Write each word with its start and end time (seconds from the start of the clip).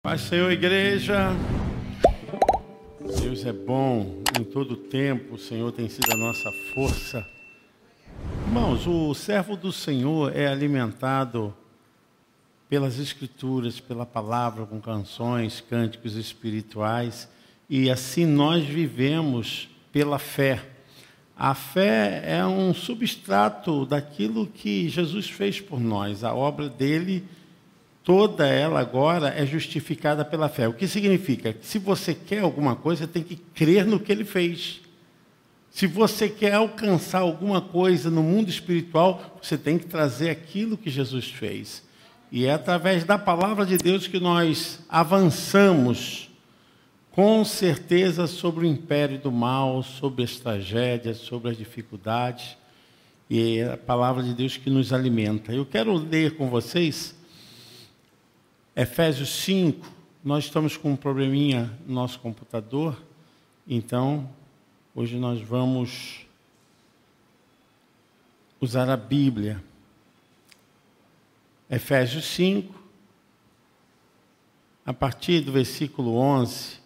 Paz, 0.00 0.20
Senhor, 0.20 0.52
igreja. 0.52 1.30
Deus 3.20 3.44
é 3.44 3.52
bom 3.52 4.22
em 4.38 4.44
todo 4.44 4.76
tempo. 4.76 5.34
O 5.34 5.38
Senhor 5.38 5.72
tem 5.72 5.88
sido 5.88 6.12
a 6.12 6.16
nossa 6.16 6.52
força. 6.72 7.26
Irmãos, 8.46 8.86
o 8.86 9.12
servo 9.12 9.56
do 9.56 9.72
Senhor 9.72 10.34
é 10.36 10.46
alimentado 10.46 11.52
pelas 12.68 13.00
Escrituras, 13.00 13.80
pela 13.80 14.06
palavra, 14.06 14.64
com 14.64 14.80
canções, 14.80 15.60
cânticos 15.60 16.14
espirituais, 16.14 17.28
e 17.68 17.90
assim 17.90 18.24
nós 18.24 18.64
vivemos 18.64 19.68
pela 19.90 20.20
fé. 20.20 20.64
A 21.36 21.56
fé 21.56 22.22
é 22.24 22.46
um 22.46 22.72
substrato 22.72 23.84
daquilo 23.84 24.46
que 24.46 24.88
Jesus 24.88 25.28
fez 25.28 25.60
por 25.60 25.80
nós, 25.80 26.22
a 26.22 26.32
obra 26.32 26.68
dele 26.68 27.26
toda 28.08 28.46
ela 28.46 28.80
agora 28.80 29.28
é 29.28 29.44
justificada 29.44 30.24
pela 30.24 30.48
fé. 30.48 30.66
O 30.66 30.72
que 30.72 30.88
significa? 30.88 31.52
Que 31.52 31.66
se 31.66 31.78
você 31.78 32.14
quer 32.14 32.38
alguma 32.38 32.74
coisa, 32.74 33.06
tem 33.06 33.22
que 33.22 33.36
crer 33.36 33.84
no 33.84 34.00
que 34.00 34.10
ele 34.10 34.24
fez. 34.24 34.80
Se 35.70 35.86
você 35.86 36.26
quer 36.26 36.54
alcançar 36.54 37.18
alguma 37.18 37.60
coisa 37.60 38.08
no 38.10 38.22
mundo 38.22 38.48
espiritual, 38.48 39.38
você 39.42 39.58
tem 39.58 39.78
que 39.78 39.84
trazer 39.84 40.30
aquilo 40.30 40.78
que 40.78 40.88
Jesus 40.88 41.26
fez. 41.26 41.86
E 42.32 42.46
é 42.46 42.54
através 42.54 43.04
da 43.04 43.18
palavra 43.18 43.66
de 43.66 43.76
Deus 43.76 44.06
que 44.06 44.18
nós 44.18 44.80
avançamos 44.88 46.30
com 47.10 47.44
certeza 47.44 48.26
sobre 48.26 48.64
o 48.64 48.70
império 48.70 49.18
do 49.18 49.30
mal, 49.30 49.82
sobre 49.82 50.24
as 50.24 50.36
tragédias, 50.36 51.18
sobre 51.18 51.50
as 51.50 51.58
dificuldades. 51.58 52.56
E 53.28 53.58
é 53.58 53.74
a 53.74 53.76
palavra 53.76 54.22
de 54.22 54.32
Deus 54.32 54.56
que 54.56 54.70
nos 54.70 54.94
alimenta. 54.94 55.52
Eu 55.52 55.66
quero 55.66 55.92
ler 55.92 56.38
com 56.38 56.48
vocês 56.48 57.17
Efésios 58.80 59.30
5, 59.42 59.84
nós 60.22 60.44
estamos 60.44 60.76
com 60.76 60.92
um 60.92 60.96
probleminha 60.96 61.76
no 61.84 61.94
nosso 61.94 62.20
computador, 62.20 62.96
então 63.66 64.30
hoje 64.94 65.16
nós 65.16 65.40
vamos 65.40 66.24
usar 68.60 68.88
a 68.88 68.96
Bíblia. 68.96 69.60
Efésios 71.68 72.24
5, 72.26 72.72
a 74.86 74.94
partir 74.94 75.40
do 75.40 75.50
versículo 75.50 76.14
11, 76.14 76.80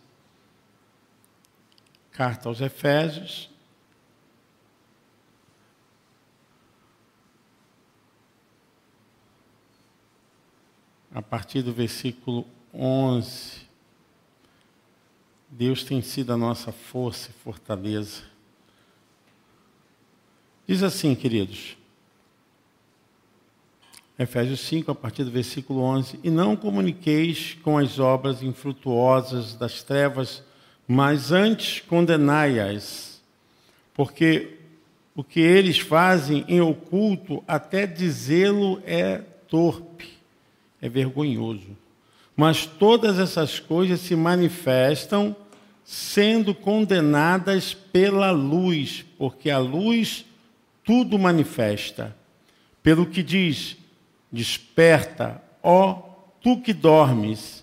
carta 2.11 2.49
aos 2.49 2.63
Efésios, 2.63 3.51
a 11.15 11.21
partir 11.21 11.63
do 11.63 11.73
versículo 11.73 12.47
11. 12.73 13.63
Deus 15.51 15.85
tem 15.85 16.01
sido 16.01 16.33
a 16.33 16.37
nossa 16.37 16.73
força 16.73 17.31
e 17.31 17.43
fortaleza. 17.43 18.23
Diz 20.67 20.83
assim, 20.83 21.15
queridos, 21.15 21.77
Efésios 24.19 24.61
5, 24.61 24.91
a 24.91 24.95
partir 24.95 25.25
do 25.25 25.31
versículo 25.31 25.81
11: 25.81 26.21
E 26.23 26.31
não 26.31 26.57
comuniqueis 26.57 27.59
com 27.63 27.77
as 27.77 27.99
obras 27.99 28.43
infrutuosas 28.43 29.55
das 29.55 29.83
trevas, 29.83 30.43
mas 30.89 31.33
antes 31.33 31.81
condenai-as, 31.81 33.23
porque 33.93 34.59
o 35.15 35.23
que 35.23 35.41
eles 35.41 35.79
fazem 35.79 36.45
em 36.49 36.61
oculto, 36.61 37.45
até 37.47 37.87
dizê-lo 37.87 38.83
é 38.87 39.19
torpe 39.49 40.22
é 40.83 40.89
vergonhoso. 40.89 41.77
Mas 42.37 42.67
todas 42.67 43.19
essas 43.21 43.61
coisas 43.61 44.01
se 44.01 44.17
manifestam 44.17 45.37
sendo 45.85 46.55
condenadas 46.55 47.73
pela 47.73 48.31
luz, 48.33 49.05
porque 49.17 49.49
a 49.49 49.59
luz 49.59 50.25
tudo 50.85 51.19
manifesta. 51.19 52.17
Pelo 52.83 53.07
que 53.07 53.23
diz: 53.23 53.77
Desperta, 54.31 55.41
ó 55.63 55.95
tu 56.43 56.61
que 56.61 56.73
dormes, 56.73 57.63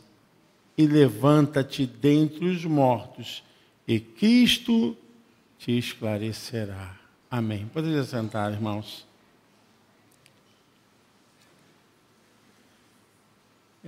e 0.77 0.87
levanta-te 0.87 1.85
dentre 1.85 2.45
os 2.45 2.63
mortos, 2.63 3.43
e 3.85 3.99
Cristo 3.99 4.95
te 5.57 5.77
esclarecerá. 5.77 6.95
Amém. 7.29 7.67
Poderia 7.73 8.03
sentar, 8.03 8.53
irmãos. 8.53 9.08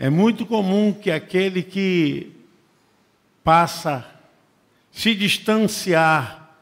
É 0.04 0.10
muito 0.10 0.48
comum 0.48 0.92
que 0.92 1.12
aquele 1.12 1.62
que 1.62 2.32
passa 3.44 4.04
se 4.92 5.14
distanciar 5.14 6.58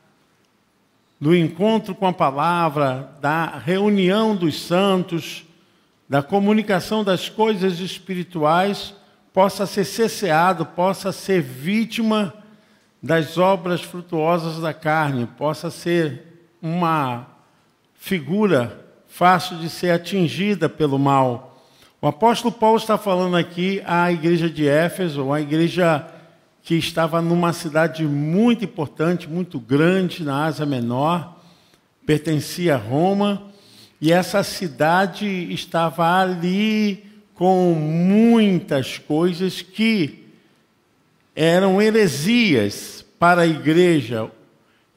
do 1.18 1.34
encontro 1.34 1.96
com 1.96 2.06
a 2.06 2.12
palavra, 2.12 3.12
da 3.22 3.46
reunião 3.46 4.36
dos 4.36 4.62
santos, 4.62 5.46
da 6.10 6.22
comunicação 6.22 7.02
das 7.02 7.30
coisas 7.30 7.80
espirituais, 7.80 8.94
possa 9.32 9.66
ser 9.66 9.86
cesseado, 9.86 10.66
possa 10.66 11.14
ser 11.14 11.42
vítima 11.42 12.34
das 13.02 13.38
obras 13.38 13.80
frutuosas 13.80 14.60
da 14.60 14.74
carne, 14.74 15.26
possa 15.26 15.72
ser 15.72 16.44
uma 16.62 17.26
figura 17.94 18.86
fácil 19.08 19.60
de 19.60 19.70
ser 19.70 19.92
atingida 19.92 20.68
pelo 20.68 21.00
mal. 21.00 21.49
O 22.02 22.08
apóstolo 22.08 22.54
Paulo 22.54 22.78
está 22.78 22.98
falando 22.98 23.36
aqui 23.36 23.82
à 23.86 24.10
igreja 24.10 24.50
de 24.50 24.66
Éfeso, 24.66 25.34
a 25.34 25.42
igreja 25.42 26.08
que 26.64 26.76
estava 26.76 27.22
numa 27.22 27.52
cidade 27.52 28.06
muito 28.06 28.64
importante, 28.64 29.28
muito 29.28 29.60
grande, 29.60 30.24
na 30.24 30.46
Ásia 30.46 30.66
Menor, 30.66 31.38
pertencia 32.06 32.76
a 32.76 32.78
Roma, 32.78 33.52
e 34.00 34.14
essa 34.14 34.44
cidade 34.44 35.28
estava 35.52 36.22
ali 36.22 37.04
com 37.34 37.74
muitas 37.74 38.98
coisas 38.98 39.62
que 39.62 40.26
eram 41.36 41.82
heresias 41.82 43.06
para 43.20 43.42
a 43.42 43.48
igreja 43.48 44.32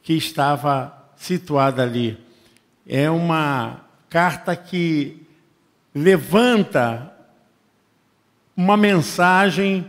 que 0.05 0.13
estava 0.13 0.97
situada 1.17 1.83
ali. 1.83 2.17
É 2.87 3.11
uma 3.11 3.81
carta 4.09 4.55
que 4.55 5.22
levanta 5.95 7.13
uma 8.57 8.77
mensagem 8.77 9.87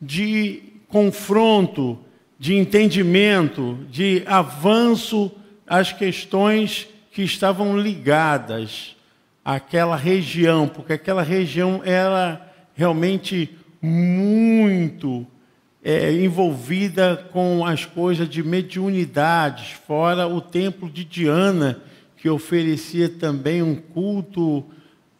de 0.00 0.62
confronto, 0.88 1.98
de 2.38 2.54
entendimento, 2.54 3.78
de 3.90 4.22
avanço 4.26 5.32
às 5.66 5.92
questões 5.92 6.88
que 7.12 7.22
estavam 7.22 7.78
ligadas 7.78 8.94
àquela 9.44 9.96
região, 9.96 10.68
porque 10.68 10.92
aquela 10.92 11.22
região 11.22 11.80
era 11.84 12.40
realmente 12.74 13.56
muito 13.80 15.26
é, 15.82 16.12
envolvida 16.12 17.16
com 17.32 17.64
as 17.64 17.84
coisas 17.84 18.28
de 18.28 18.42
mediunidades, 18.42 19.70
fora 19.86 20.26
o 20.26 20.40
templo 20.40 20.90
de 20.90 21.04
Diana, 21.04 21.80
que 22.16 22.28
oferecia 22.28 23.08
também 23.08 23.62
um 23.62 23.76
culto 23.76 24.64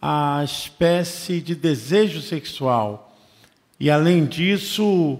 a 0.00 0.42
espécie 0.44 1.40
de 1.40 1.54
desejo 1.54 2.20
sexual. 2.20 3.16
E 3.78 3.90
além 3.90 4.24
disso, 4.24 5.18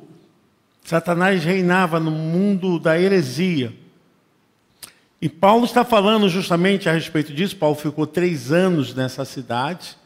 Satanás 0.84 1.44
reinava 1.44 1.98
no 1.98 2.10
mundo 2.10 2.78
da 2.78 2.98
heresia. 2.98 3.72
E 5.20 5.28
Paulo 5.28 5.64
está 5.64 5.84
falando 5.84 6.28
justamente 6.28 6.88
a 6.88 6.92
respeito 6.92 7.32
disso. 7.32 7.56
Paulo 7.56 7.74
ficou 7.74 8.06
três 8.06 8.52
anos 8.52 8.94
nessa 8.94 9.24
cidade. 9.24 9.96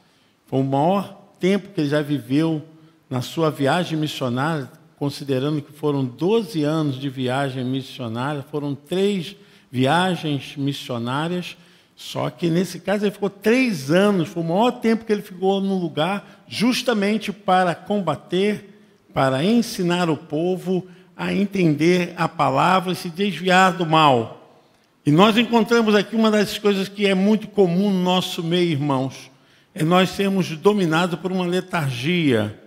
Foi 0.46 0.60
o 0.60 0.64
maior 0.64 1.20
tempo 1.38 1.68
que 1.68 1.80
ele 1.80 1.88
já 1.88 2.00
viveu 2.00 2.62
na 3.08 3.20
sua 3.20 3.50
viagem 3.50 3.98
missionária, 3.98 4.70
considerando 4.96 5.60
que 5.60 5.72
foram 5.72 6.04
12 6.04 6.62
anos 6.62 6.96
de 7.00 7.08
viagem 7.08 7.64
missionária, 7.64 8.44
foram 8.50 8.74
três 8.74 9.34
viagens 9.70 10.56
missionárias. 10.56 11.56
Só 12.02 12.30
que 12.30 12.48
nesse 12.48 12.80
caso 12.80 13.04
ele 13.04 13.10
ficou 13.10 13.28
três 13.28 13.90
anos, 13.90 14.30
foi 14.30 14.42
o 14.42 14.46
maior 14.46 14.70
tempo 14.70 15.04
que 15.04 15.12
ele 15.12 15.20
ficou 15.20 15.60
no 15.60 15.78
lugar, 15.78 16.42
justamente 16.48 17.30
para 17.30 17.74
combater, 17.74 18.80
para 19.12 19.44
ensinar 19.44 20.08
o 20.08 20.16
povo 20.16 20.86
a 21.14 21.30
entender 21.30 22.14
a 22.16 22.26
palavra 22.26 22.94
e 22.94 22.96
se 22.96 23.10
desviar 23.10 23.74
do 23.74 23.84
mal. 23.84 24.56
E 25.04 25.10
nós 25.12 25.36
encontramos 25.36 25.94
aqui 25.94 26.16
uma 26.16 26.30
das 26.30 26.56
coisas 26.56 26.88
que 26.88 27.06
é 27.06 27.14
muito 27.14 27.46
comum 27.48 27.90
no 27.90 28.02
nosso 28.02 28.42
meio, 28.42 28.70
irmãos, 28.70 29.30
é 29.74 29.84
nós 29.84 30.08
sermos 30.08 30.48
dominados 30.56 31.20
por 31.20 31.30
uma 31.30 31.44
letargia, 31.44 32.58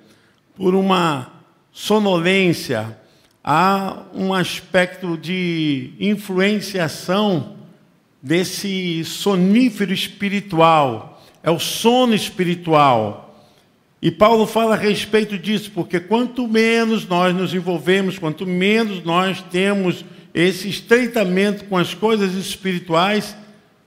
por 0.55 0.75
uma 0.75 1.33
sonolência, 1.71 2.95
há 3.43 4.03
um 4.13 4.31
aspecto 4.31 5.17
de 5.17 5.95
influenciação 5.99 7.62
desse 8.23 9.03
sonífero 9.03 9.91
espiritual, 9.93 11.21
é 11.43 11.51
o 11.51 11.59
sono 11.59 12.15
espiritual. 12.15 13.45
E 14.01 14.09
Paulo 14.09 14.47
fala 14.47 14.75
a 14.75 14.77
respeito 14.77 15.37
disso, 15.37 15.71
porque 15.73 15.99
quanto 15.99 16.47
menos 16.47 17.05
nós 17.05 17.35
nos 17.35 17.53
envolvemos, 17.53 18.17
quanto 18.17 18.47
menos 18.47 19.03
nós 19.03 19.41
temos 19.51 20.05
esse 20.33 20.69
estreitamento 20.69 21.65
com 21.65 21.77
as 21.77 21.93
coisas 21.93 22.33
espirituais, 22.33 23.35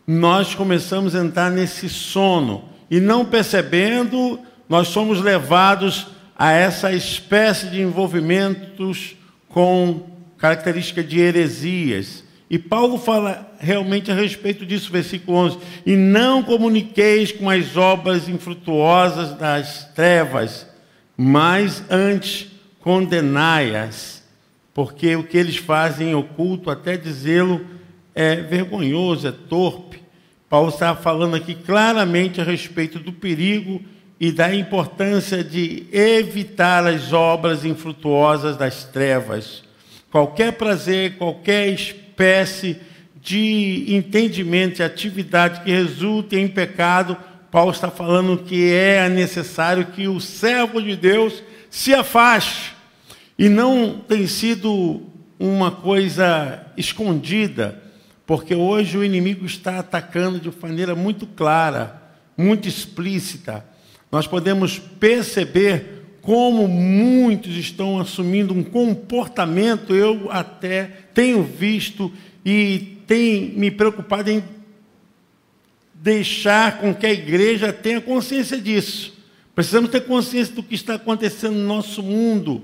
nós 0.06 0.54
começamos 0.54 1.14
a 1.14 1.20
entrar 1.20 1.50
nesse 1.50 1.88
sono. 1.88 2.68
E 2.90 3.00
não 3.00 3.24
percebendo, 3.24 4.38
nós 4.68 4.88
somos 4.88 5.20
levados 5.20 6.08
a 6.38 6.52
essa 6.52 6.92
espécie 6.92 7.68
de 7.68 7.80
envolvimentos 7.80 9.16
com 9.48 10.06
característica 10.36 11.02
de 11.02 11.18
heresias. 11.20 12.25
E 12.48 12.58
Paulo 12.58 12.96
fala 12.96 13.52
realmente 13.58 14.10
a 14.10 14.14
respeito 14.14 14.64
disso, 14.64 14.93
versículo 14.93 15.37
11: 15.38 15.58
E 15.84 15.96
não 15.96 16.43
comuniqueis 16.43 17.32
com 17.32 17.50
as 17.50 17.76
obras 17.76 18.28
infrutuosas 18.28 19.37
das 19.37 19.84
trevas, 19.94 20.66
mas 21.16 21.82
antes 21.90 22.46
condenai-as, 22.81 24.22
porque 24.72 25.16
o 25.16 25.25
que 25.25 25.37
eles 25.37 25.56
fazem 25.56 26.10
em 26.10 26.14
oculto, 26.14 26.70
até 26.70 26.96
dizê-lo, 26.96 27.66
é 28.14 28.37
vergonhoso, 28.37 29.26
é 29.26 29.32
torpe. 29.32 30.00
Paulo 30.49 30.69
está 30.69 30.94
falando 30.94 31.34
aqui 31.34 31.56
claramente 31.56 32.40
a 32.40 32.44
respeito 32.44 33.00
do 33.00 33.12
perigo 33.12 33.82
e 34.20 34.31
da 34.31 34.54
importância 34.54 35.42
de 35.42 35.87
evitar 35.92 36.87
as 36.87 37.12
obras 37.12 37.64
infrutuosas 37.64 38.56
das 38.56 38.84
trevas. 38.84 39.64
Qualquer 40.10 40.52
prazer, 40.52 41.16
qualquer 41.16 41.69
espécie 42.16 42.78
de 43.20 43.94
entendimento 43.94 44.80
e 44.80 44.82
atividade 44.82 45.60
que 45.60 45.70
resulte 45.70 46.34
em 46.34 46.48
pecado, 46.48 47.14
Paulo 47.50 47.70
está 47.70 47.90
falando 47.90 48.38
que 48.38 48.72
é 48.72 49.06
necessário 49.06 49.86
que 49.86 50.08
o 50.08 50.18
servo 50.18 50.80
de 50.80 50.96
Deus 50.96 51.42
se 51.68 51.92
afaste. 51.92 52.74
E 53.38 53.50
não 53.50 53.98
tem 54.08 54.26
sido 54.26 55.02
uma 55.38 55.70
coisa 55.70 56.64
escondida, 56.74 57.82
porque 58.24 58.54
hoje 58.54 58.96
o 58.96 59.04
inimigo 59.04 59.44
está 59.44 59.80
atacando 59.80 60.40
de 60.40 60.50
maneira 60.62 60.94
muito 60.94 61.26
clara, 61.26 62.02
muito 62.36 62.66
explícita. 62.66 63.62
Nós 64.10 64.26
podemos 64.26 64.78
perceber 64.78 66.16
como 66.22 66.66
muitos 66.66 67.54
estão 67.56 68.00
assumindo 68.00 68.54
um 68.54 68.62
comportamento, 68.62 69.94
eu 69.94 70.28
até 70.30 71.05
tenho 71.16 71.42
visto 71.42 72.12
e 72.44 72.98
tem 73.06 73.54
me 73.56 73.70
preocupado 73.70 74.30
em 74.30 74.44
deixar 75.94 76.78
com 76.78 76.94
que 76.94 77.06
a 77.06 77.12
igreja 77.12 77.72
tenha 77.72 78.02
consciência 78.02 78.60
disso. 78.60 79.14
Precisamos 79.54 79.88
ter 79.88 80.02
consciência 80.02 80.54
do 80.54 80.62
que 80.62 80.74
está 80.74 80.96
acontecendo 80.96 81.54
no 81.54 81.66
nosso 81.66 82.02
mundo 82.02 82.62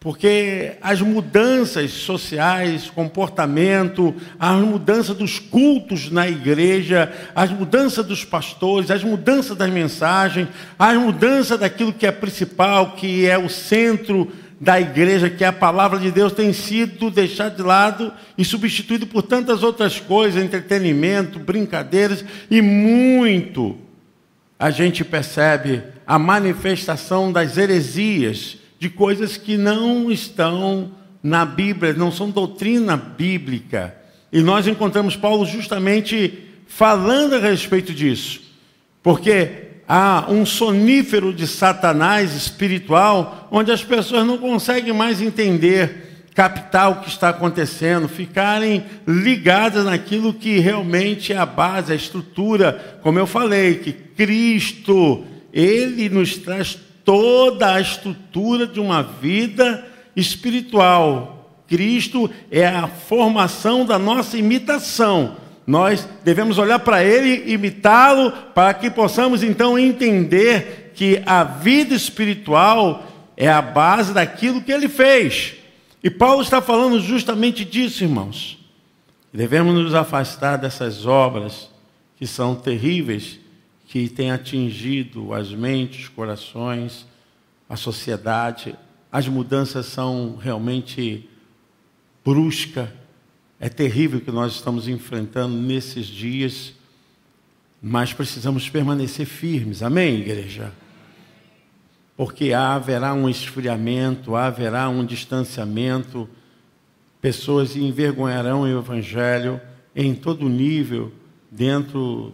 porque 0.00 0.72
as 0.80 1.02
mudanças 1.02 1.90
sociais, 1.90 2.88
comportamento, 2.88 4.14
as 4.38 4.58
mudanças 4.58 5.14
dos 5.14 5.38
cultos 5.38 6.10
na 6.10 6.26
igreja, 6.26 7.12
as 7.34 7.50
mudanças 7.50 8.06
dos 8.06 8.24
pastores, 8.24 8.90
as 8.90 9.04
mudanças 9.04 9.54
das 9.58 9.68
mensagens, 9.68 10.48
as 10.78 10.96
mudanças 10.96 11.60
daquilo 11.60 11.92
que 11.92 12.06
é 12.06 12.10
principal, 12.10 12.92
que 12.92 13.26
é 13.26 13.36
o 13.36 13.50
centro 13.50 14.32
da 14.60 14.78
igreja, 14.78 15.30
que 15.30 15.42
a 15.42 15.52
palavra 15.52 15.98
de 15.98 16.10
Deus, 16.10 16.34
tem 16.34 16.52
sido 16.52 17.10
deixado 17.10 17.56
de 17.56 17.62
lado 17.62 18.12
e 18.36 18.44
substituído 18.44 19.06
por 19.06 19.22
tantas 19.22 19.62
outras 19.62 19.98
coisas, 19.98 20.42
entretenimento, 20.42 21.38
brincadeiras 21.38 22.22
e 22.50 22.60
muito 22.60 23.78
a 24.60 24.70
gente 24.70 25.02
percebe 25.02 25.82
a 26.06 26.18
manifestação 26.18 27.32
das 27.32 27.56
heresias 27.56 28.58
de 28.78 28.90
coisas 28.90 29.38
que 29.38 29.56
não 29.56 30.12
estão 30.12 30.92
na 31.22 31.46
Bíblia, 31.46 31.94
não 31.94 32.12
são 32.12 32.30
doutrina 32.30 32.94
bíblica. 32.94 33.96
E 34.30 34.42
nós 34.42 34.66
encontramos 34.66 35.16
Paulo 35.16 35.46
justamente 35.46 36.46
falando 36.66 37.36
a 37.36 37.38
respeito 37.38 37.94
disso, 37.94 38.42
porque 39.02 39.69
há 39.92 40.26
um 40.28 40.46
sonífero 40.46 41.34
de 41.34 41.48
Satanás 41.48 42.36
espiritual, 42.36 43.48
onde 43.50 43.72
as 43.72 43.82
pessoas 43.82 44.24
não 44.24 44.38
conseguem 44.38 44.92
mais 44.92 45.20
entender, 45.20 46.28
captar 46.32 46.92
o 46.92 47.00
que 47.00 47.08
está 47.08 47.30
acontecendo, 47.30 48.06
ficarem 48.06 48.84
ligadas 49.04 49.84
naquilo 49.84 50.32
que 50.32 50.60
realmente 50.60 51.32
é 51.32 51.36
a 51.36 51.44
base, 51.44 51.92
a 51.92 51.96
estrutura, 51.96 53.00
como 53.02 53.18
eu 53.18 53.26
falei, 53.26 53.78
que 53.78 53.92
Cristo, 53.92 55.24
Ele 55.52 56.08
nos 56.08 56.36
traz 56.36 56.78
toda 57.04 57.74
a 57.74 57.80
estrutura 57.80 58.68
de 58.68 58.78
uma 58.78 59.02
vida 59.02 59.84
espiritual. 60.14 61.64
Cristo 61.66 62.30
é 62.48 62.64
a 62.64 62.86
formação 62.86 63.84
da 63.84 63.98
nossa 63.98 64.38
imitação. 64.38 65.36
Nós 65.70 66.08
devemos 66.24 66.58
olhar 66.58 66.80
para 66.80 67.04
Ele, 67.04 67.52
imitá-lo, 67.52 68.32
para 68.52 68.74
que 68.74 68.90
possamos 68.90 69.44
então 69.44 69.78
entender 69.78 70.90
que 70.96 71.22
a 71.24 71.44
vida 71.44 71.94
espiritual 71.94 73.06
é 73.36 73.48
a 73.48 73.62
base 73.62 74.12
daquilo 74.12 74.60
que 74.60 74.72
Ele 74.72 74.88
fez. 74.88 75.54
E 76.02 76.10
Paulo 76.10 76.42
está 76.42 76.60
falando 76.60 76.98
justamente 77.00 77.64
disso, 77.64 78.02
irmãos. 78.02 78.58
Devemos 79.32 79.72
nos 79.72 79.94
afastar 79.94 80.56
dessas 80.56 81.06
obras 81.06 81.70
que 82.16 82.26
são 82.26 82.56
terríveis 82.56 83.38
que 83.86 84.08
tem 84.08 84.32
atingido 84.32 85.32
as 85.32 85.52
mentes, 85.52 86.00
os 86.00 86.08
corações, 86.08 87.06
a 87.68 87.76
sociedade. 87.76 88.74
As 89.12 89.28
mudanças 89.28 89.86
são 89.86 90.34
realmente 90.34 91.30
bruscas. 92.24 92.88
É 93.62 93.68
terrível 93.68 94.22
que 94.22 94.30
nós 94.30 94.54
estamos 94.54 94.88
enfrentando 94.88 95.54
nesses 95.54 96.06
dias, 96.06 96.72
mas 97.82 98.14
precisamos 98.14 98.70
permanecer 98.70 99.26
firmes. 99.26 99.82
Amém, 99.82 100.20
igreja? 100.20 100.72
Porque 102.16 102.54
haverá 102.54 103.12
um 103.12 103.28
esfriamento, 103.28 104.34
haverá 104.34 104.88
um 104.88 105.04
distanciamento, 105.04 106.26
pessoas 107.20 107.76
envergonharão 107.76 108.62
o 108.62 108.78
Evangelho 108.78 109.60
em 109.94 110.14
todo 110.14 110.48
nível, 110.48 111.12
dentro 111.50 112.32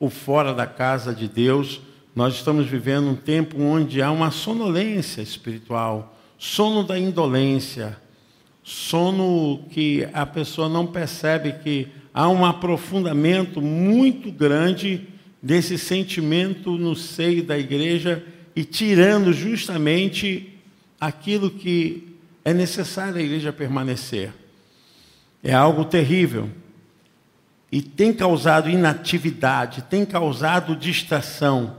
ou 0.00 0.10
fora 0.10 0.52
da 0.52 0.66
casa 0.66 1.14
de 1.14 1.28
Deus, 1.28 1.80
nós 2.16 2.34
estamos 2.34 2.66
vivendo 2.66 3.08
um 3.08 3.14
tempo 3.14 3.60
onde 3.60 4.02
há 4.02 4.10
uma 4.10 4.32
sonolência 4.32 5.22
espiritual, 5.22 6.18
sono 6.36 6.82
da 6.82 6.98
indolência, 6.98 7.96
sono 8.68 9.64
que 9.70 10.06
a 10.12 10.26
pessoa 10.26 10.68
não 10.68 10.86
percebe 10.86 11.54
que 11.64 11.88
há 12.12 12.28
um 12.28 12.44
aprofundamento 12.44 13.62
muito 13.62 14.30
grande 14.30 15.08
desse 15.42 15.78
sentimento 15.78 16.72
no 16.76 16.94
seio 16.94 17.42
da 17.42 17.58
igreja 17.58 18.22
e 18.54 18.64
tirando 18.64 19.32
justamente 19.32 20.52
aquilo 21.00 21.50
que 21.50 22.14
é 22.44 22.52
necessário 22.52 23.16
a 23.16 23.22
igreja 23.22 23.54
permanecer. 23.54 24.34
É 25.42 25.54
algo 25.54 25.86
terrível 25.86 26.50
e 27.72 27.80
tem 27.80 28.12
causado 28.12 28.68
inatividade, 28.68 29.80
tem 29.80 30.04
causado 30.04 30.76
distração. 30.76 31.74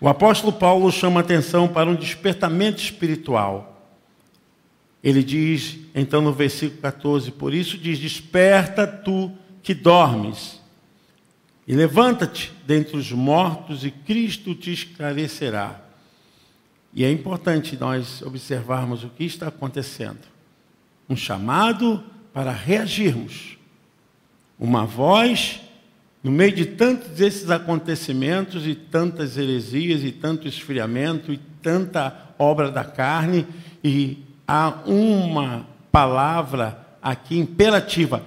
O 0.00 0.08
apóstolo 0.08 0.54
Paulo 0.54 0.90
chama 0.90 1.20
atenção 1.20 1.68
para 1.68 1.90
um 1.90 1.94
despertamento 1.94 2.80
espiritual. 2.80 3.67
Ele 5.02 5.22
diz, 5.22 5.78
então 5.94 6.20
no 6.20 6.32
versículo 6.32 6.80
14, 6.80 7.30
por 7.32 7.54
isso 7.54 7.78
diz: 7.78 7.98
Desperta 7.98 8.86
tu 8.86 9.32
que 9.62 9.74
dormes, 9.74 10.60
e 11.66 11.74
levanta-te 11.74 12.52
dentre 12.66 12.96
os 12.96 13.12
mortos, 13.12 13.84
e 13.84 13.90
Cristo 13.90 14.54
te 14.54 14.72
esclarecerá. 14.72 15.84
E 16.92 17.04
é 17.04 17.12
importante 17.12 17.76
nós 17.76 18.22
observarmos 18.22 19.04
o 19.04 19.10
que 19.10 19.24
está 19.24 19.48
acontecendo. 19.48 20.26
Um 21.08 21.16
chamado 21.16 22.02
para 22.32 22.50
reagirmos 22.50 23.58
uma 24.58 24.84
voz 24.84 25.60
no 26.22 26.30
meio 26.30 26.52
de 26.52 26.66
tantos 26.66 27.20
esses 27.20 27.48
acontecimentos 27.50 28.66
e 28.66 28.74
tantas 28.74 29.36
heresias 29.36 30.02
e 30.02 30.10
tanto 30.10 30.48
esfriamento 30.48 31.32
e 31.32 31.38
tanta 31.62 32.34
obra 32.38 32.70
da 32.70 32.84
carne 32.84 33.46
e 33.84 34.27
há 34.48 34.72
uma 34.86 35.66
palavra 35.92 36.86
aqui 37.02 37.38
imperativa: 37.38 38.22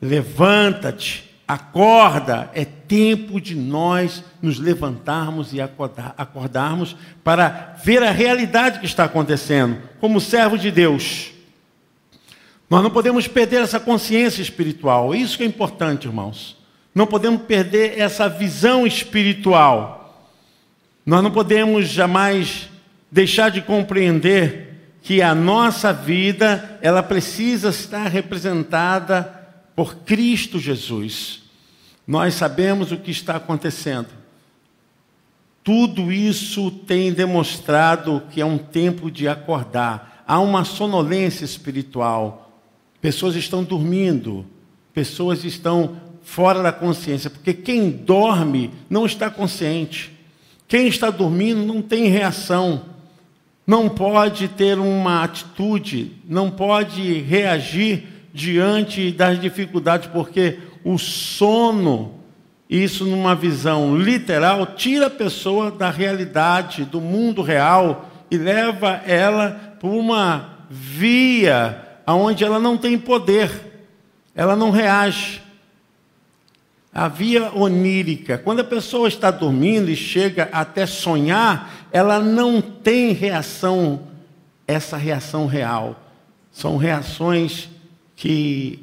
levanta-te, 0.00 1.30
acorda, 1.48 2.50
é 2.54 2.66
tempo 2.66 3.40
de 3.40 3.54
nós 3.54 4.22
nos 4.42 4.58
levantarmos 4.58 5.54
e 5.54 5.60
acordar, 5.60 6.14
acordarmos 6.18 6.94
para 7.24 7.74
ver 7.82 8.02
a 8.02 8.10
realidade 8.10 8.78
que 8.78 8.86
está 8.86 9.04
acontecendo, 9.04 9.78
como 9.98 10.20
servo 10.20 10.58
de 10.58 10.70
Deus. 10.70 11.30
Nós 12.68 12.82
não 12.82 12.90
podemos 12.90 13.26
perder 13.26 13.62
essa 13.62 13.80
consciência 13.80 14.40
espiritual. 14.40 15.14
Isso 15.14 15.36
que 15.36 15.42
é 15.42 15.46
importante, 15.46 16.06
irmãos. 16.06 16.56
Não 16.94 17.06
podemos 17.06 17.42
perder 17.42 17.98
essa 17.98 18.28
visão 18.28 18.86
espiritual. 18.86 20.26
Nós 21.04 21.22
não 21.22 21.30
podemos 21.30 21.88
jamais 21.88 22.70
deixar 23.10 23.50
de 23.50 23.60
compreender 23.60 24.71
que 25.02 25.20
a 25.20 25.34
nossa 25.34 25.92
vida, 25.92 26.78
ela 26.80 27.02
precisa 27.02 27.70
estar 27.70 28.06
representada 28.06 29.24
por 29.74 29.96
Cristo 29.96 30.60
Jesus. 30.60 31.42
Nós 32.06 32.34
sabemos 32.34 32.92
o 32.92 32.96
que 32.96 33.10
está 33.10 33.36
acontecendo. 33.36 34.08
Tudo 35.64 36.12
isso 36.12 36.70
tem 36.70 37.12
demonstrado 37.12 38.22
que 38.30 38.40
é 38.40 38.44
um 38.46 38.58
tempo 38.58 39.10
de 39.10 39.26
acordar. 39.26 40.22
Há 40.26 40.38
uma 40.38 40.64
sonolência 40.64 41.44
espiritual. 41.44 42.60
Pessoas 43.00 43.34
estão 43.34 43.64
dormindo, 43.64 44.46
pessoas 44.94 45.44
estão 45.44 45.96
fora 46.22 46.62
da 46.62 46.72
consciência, 46.72 47.28
porque 47.28 47.52
quem 47.52 47.90
dorme 47.90 48.70
não 48.88 49.04
está 49.04 49.28
consciente. 49.28 50.12
Quem 50.68 50.86
está 50.86 51.10
dormindo 51.10 51.62
não 51.64 51.82
tem 51.82 52.08
reação, 52.08 52.91
não 53.66 53.88
pode 53.88 54.48
ter 54.48 54.78
uma 54.78 55.22
atitude, 55.22 56.12
não 56.28 56.50
pode 56.50 57.20
reagir 57.20 58.04
diante 58.32 59.10
das 59.12 59.40
dificuldades, 59.40 60.08
porque 60.08 60.58
o 60.84 60.98
sono, 60.98 62.14
isso 62.68 63.04
numa 63.04 63.34
visão 63.34 63.96
literal, 63.96 64.66
tira 64.66 65.06
a 65.06 65.10
pessoa 65.10 65.70
da 65.70 65.90
realidade, 65.90 66.84
do 66.84 67.00
mundo 67.00 67.42
real 67.42 68.10
e 68.30 68.36
leva 68.36 69.00
ela 69.06 69.76
para 69.78 69.88
uma 69.88 70.48
via 70.70 71.82
onde 72.06 72.42
ela 72.44 72.58
não 72.58 72.76
tem 72.76 72.98
poder, 72.98 73.50
ela 74.34 74.56
não 74.56 74.70
reage. 74.70 75.42
A 76.92 77.08
via 77.08 77.50
onírica, 77.54 78.36
quando 78.36 78.60
a 78.60 78.64
pessoa 78.64 79.08
está 79.08 79.30
dormindo 79.30 79.90
e 79.90 79.96
chega 79.96 80.50
até 80.52 80.84
sonhar, 80.84 81.88
ela 81.90 82.20
não 82.20 82.60
tem 82.60 83.12
reação, 83.12 84.02
essa 84.66 84.98
reação 84.98 85.46
real. 85.46 85.98
São 86.50 86.76
reações 86.76 87.70
que 88.14 88.78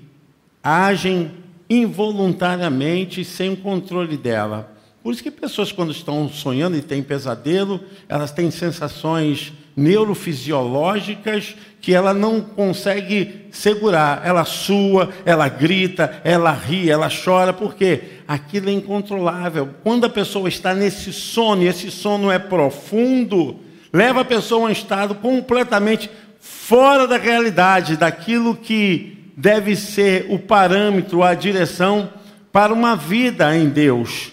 agem 0.63 1.31
involuntariamente 1.69 3.23
sem 3.23 3.53
o 3.53 3.57
controle 3.57 4.17
dela. 4.17 4.75
Por 5.03 5.13
isso 5.13 5.23
que 5.23 5.29
pessoas 5.31 5.71
quando 5.71 5.91
estão 5.91 6.27
sonhando 6.27 6.75
e 6.75 6.81
têm 6.81 7.03
pesadelo, 7.03 7.79
elas 8.07 8.31
têm 8.31 8.49
sensações 8.49 9.53
neurofisiológicas 9.79 11.55
que 11.81 11.93
ela 11.93 12.13
não 12.13 12.41
consegue 12.41 13.47
segurar. 13.51 14.21
Ela 14.25 14.43
sua, 14.43 15.09
ela 15.25 15.47
grita, 15.47 16.21
ela 16.23 16.51
ri, 16.51 16.89
ela 16.89 17.09
chora, 17.09 17.53
porque 17.53 18.01
aquilo 18.27 18.69
é 18.69 18.73
incontrolável. 18.73 19.69
Quando 19.81 20.05
a 20.05 20.09
pessoa 20.09 20.49
está 20.49 20.73
nesse 20.73 21.13
sono, 21.13 21.63
e 21.63 21.67
esse 21.67 21.89
sono 21.89 22.29
é 22.29 22.37
profundo, 22.37 23.59
leva 23.93 24.21
a 24.21 24.25
pessoa 24.25 24.67
a 24.67 24.69
um 24.69 24.71
estado 24.71 25.15
completamente 25.15 26.09
fora 26.39 27.07
da 27.07 27.17
realidade, 27.17 27.95
daquilo 27.95 28.55
que 28.55 29.17
deve 29.35 29.75
ser 29.75 30.27
o 30.29 30.37
parâmetro, 30.37 31.23
a 31.23 31.33
direção 31.33 32.09
para 32.51 32.73
uma 32.73 32.95
vida 32.95 33.55
em 33.55 33.69
Deus. 33.69 34.31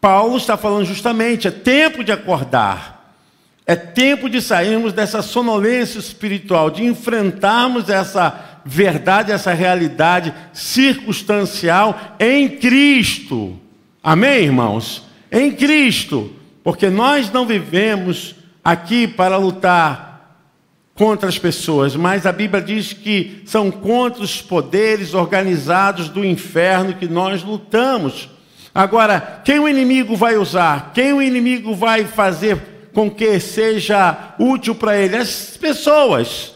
Paulo 0.00 0.36
está 0.36 0.56
falando 0.56 0.86
justamente, 0.86 1.46
é 1.46 1.50
tempo 1.50 2.02
de 2.02 2.10
acordar. 2.10 2.99
É 3.70 3.76
tempo 3.76 4.28
de 4.28 4.42
sairmos 4.42 4.92
dessa 4.92 5.22
sonolência 5.22 6.00
espiritual, 6.00 6.70
de 6.70 6.84
enfrentarmos 6.84 7.88
essa 7.88 8.60
verdade, 8.64 9.30
essa 9.30 9.52
realidade 9.52 10.34
circunstancial 10.52 12.16
em 12.18 12.48
Cristo. 12.48 13.56
Amém, 14.02 14.42
irmãos? 14.42 15.04
Em 15.30 15.52
Cristo. 15.52 16.32
Porque 16.64 16.90
nós 16.90 17.30
não 17.30 17.46
vivemos 17.46 18.34
aqui 18.64 19.06
para 19.06 19.36
lutar 19.36 20.36
contra 20.92 21.28
as 21.28 21.38
pessoas, 21.38 21.94
mas 21.94 22.26
a 22.26 22.32
Bíblia 22.32 22.60
diz 22.60 22.92
que 22.92 23.40
são 23.46 23.70
contra 23.70 24.24
os 24.24 24.42
poderes 24.42 25.14
organizados 25.14 26.08
do 26.08 26.24
inferno 26.24 26.94
que 26.94 27.06
nós 27.06 27.44
lutamos. 27.44 28.28
Agora, 28.74 29.40
quem 29.44 29.60
o 29.60 29.68
inimigo 29.68 30.16
vai 30.16 30.36
usar? 30.36 30.90
Quem 30.92 31.12
o 31.12 31.22
inimigo 31.22 31.72
vai 31.72 32.04
fazer 32.04 32.79
com 32.92 33.10
que 33.10 33.38
seja 33.38 34.34
útil 34.38 34.74
para 34.74 34.96
ele? 34.96 35.16
As 35.16 35.56
pessoas. 35.56 36.52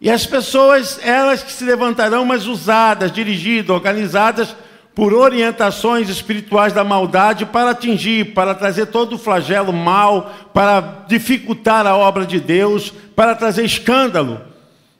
E 0.00 0.10
as 0.10 0.26
pessoas, 0.26 0.98
elas 1.04 1.42
que 1.42 1.52
se 1.52 1.64
levantarão, 1.64 2.24
mas 2.24 2.46
usadas, 2.46 3.12
dirigidas, 3.12 3.70
organizadas 3.70 4.54
por 4.94 5.14
orientações 5.14 6.08
espirituais 6.08 6.72
da 6.72 6.84
maldade 6.84 7.46
para 7.46 7.70
atingir, 7.70 8.34
para 8.34 8.54
trazer 8.54 8.86
todo 8.86 9.14
o 9.14 9.18
flagelo 9.18 9.72
mal, 9.72 10.32
para 10.52 11.04
dificultar 11.06 11.86
a 11.86 11.96
obra 11.96 12.26
de 12.26 12.38
Deus, 12.38 12.92
para 13.14 13.34
trazer 13.34 13.64
escândalo. 13.64 14.40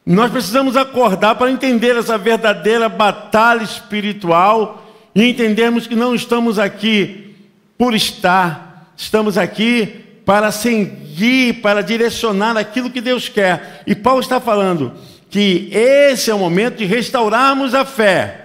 Nós 0.05 0.31
precisamos 0.31 0.77
acordar 0.77 1.35
para 1.35 1.51
entender 1.51 1.97
essa 1.97 2.17
verdadeira 2.17 2.89
batalha 2.89 3.63
espiritual 3.63 4.87
e 5.15 5.25
entendermos 5.25 5.87
que 5.87 5.95
não 5.95 6.15
estamos 6.15 6.59
aqui 6.59 7.35
por 7.77 7.95
estar, 7.95 8.93
estamos 8.97 9.37
aqui 9.37 10.02
para 10.25 10.51
seguir, 10.51 11.61
para 11.61 11.83
direcionar 11.83 12.57
aquilo 12.57 12.91
que 12.91 13.01
Deus 13.01 13.29
quer. 13.29 13.83
E 13.87 13.95
Paulo 13.95 14.21
está 14.21 14.41
falando 14.41 14.95
que 15.29 15.71
esse 15.73 16.31
é 16.31 16.35
o 16.35 16.39
momento 16.39 16.77
de 16.77 16.85
restaurarmos 16.85 17.75
a 17.75 17.85
fé. 17.85 18.39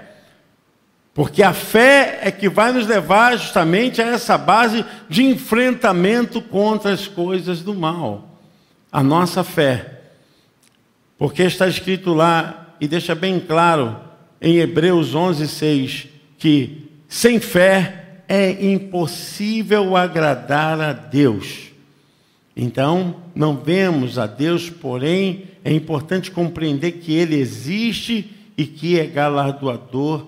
Porque 1.14 1.42
a 1.42 1.52
fé 1.52 2.20
é 2.22 2.32
que 2.32 2.48
vai 2.48 2.72
nos 2.72 2.86
levar 2.86 3.36
justamente 3.38 4.02
a 4.02 4.08
essa 4.08 4.38
base 4.38 4.86
de 5.10 5.24
enfrentamento 5.24 6.42
contra 6.42 6.92
as 6.92 7.08
coisas 7.08 7.62
do 7.62 7.74
mal. 7.74 8.40
A 8.92 9.02
nossa 9.02 9.44
fé. 9.44 10.02
Porque 11.18 11.44
está 11.44 11.68
escrito 11.68 12.14
lá, 12.14 12.76
e 12.80 12.88
deixa 12.88 13.16
bem 13.16 13.40
claro, 13.40 14.00
em 14.40 14.58
Hebreus 14.58 15.16
11, 15.16 15.48
6, 15.48 16.08
que 16.38 16.88
sem 17.10 17.40
fé 17.40 18.22
é 18.28 18.52
impossível 18.64 19.96
agradar 19.98 20.80
a 20.80 20.94
Deus. 20.94 21.67
Então, 22.60 23.18
não 23.36 23.56
vemos 23.56 24.18
a 24.18 24.26
Deus, 24.26 24.68
porém, 24.68 25.44
é 25.64 25.72
importante 25.72 26.32
compreender 26.32 26.94
que 26.94 27.14
Ele 27.14 27.36
existe 27.36 28.36
e 28.58 28.66
que 28.66 29.00
é 29.00 29.06
galardoador 29.06 30.26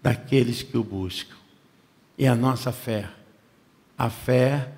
daqueles 0.00 0.62
que 0.62 0.78
o 0.78 0.84
buscam. 0.84 1.34
É 2.16 2.28
a 2.28 2.36
nossa 2.36 2.70
fé. 2.70 3.08
A 3.98 4.08
fé 4.08 4.68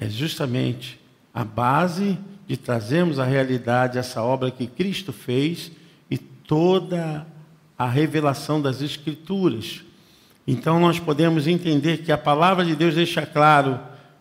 é 0.00 0.08
justamente 0.08 0.98
a 1.32 1.44
base 1.44 2.18
de 2.44 2.56
trazermos 2.56 3.20
à 3.20 3.24
realidade 3.24 3.98
essa 3.98 4.20
obra 4.20 4.50
que 4.50 4.66
Cristo 4.66 5.12
fez 5.12 5.70
e 6.10 6.18
toda 6.18 7.24
a 7.78 7.88
revelação 7.88 8.60
das 8.60 8.82
Escrituras. 8.82 9.84
Então, 10.44 10.80
nós 10.80 10.98
podemos 10.98 11.46
entender 11.46 11.98
que 11.98 12.10
a 12.10 12.18
palavra 12.18 12.64
de 12.64 12.74
Deus 12.74 12.96
deixa 12.96 13.24
claro 13.24 13.78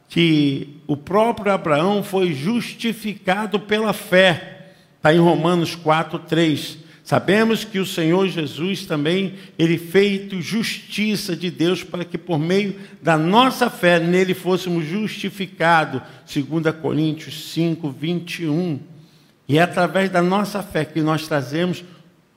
que 0.09 0.81
o 0.87 0.95
próprio 0.95 1.51
Abraão 1.51 2.01
foi 2.01 2.33
justificado 2.33 3.59
pela 3.59 3.93
fé. 3.93 4.71
Está 4.95 5.13
em 5.13 5.19
Romanos 5.19 5.75
4, 5.75 6.19
3. 6.19 6.77
Sabemos 7.03 7.63
que 7.63 7.79
o 7.79 7.85
Senhor 7.85 8.27
Jesus 8.27 8.85
também, 8.85 9.35
ele 9.57 9.77
feito 9.77 10.41
justiça 10.41 11.35
de 11.35 11.49
Deus 11.49 11.83
para 11.83 12.03
que 12.03 12.17
por 12.17 12.37
meio 12.37 12.75
da 13.01 13.17
nossa 13.17 13.69
fé 13.69 13.99
nele 13.99 14.33
fôssemos 14.33 14.85
justificados, 14.85 16.01
2 16.33 16.75
Coríntios 16.81 17.51
5, 17.51 17.89
21. 17.91 18.79
E 19.47 19.57
é 19.57 19.61
através 19.61 20.09
da 20.09 20.21
nossa 20.21 20.61
fé 20.61 20.83
que 20.83 21.01
nós 21.01 21.27
trazemos 21.27 21.83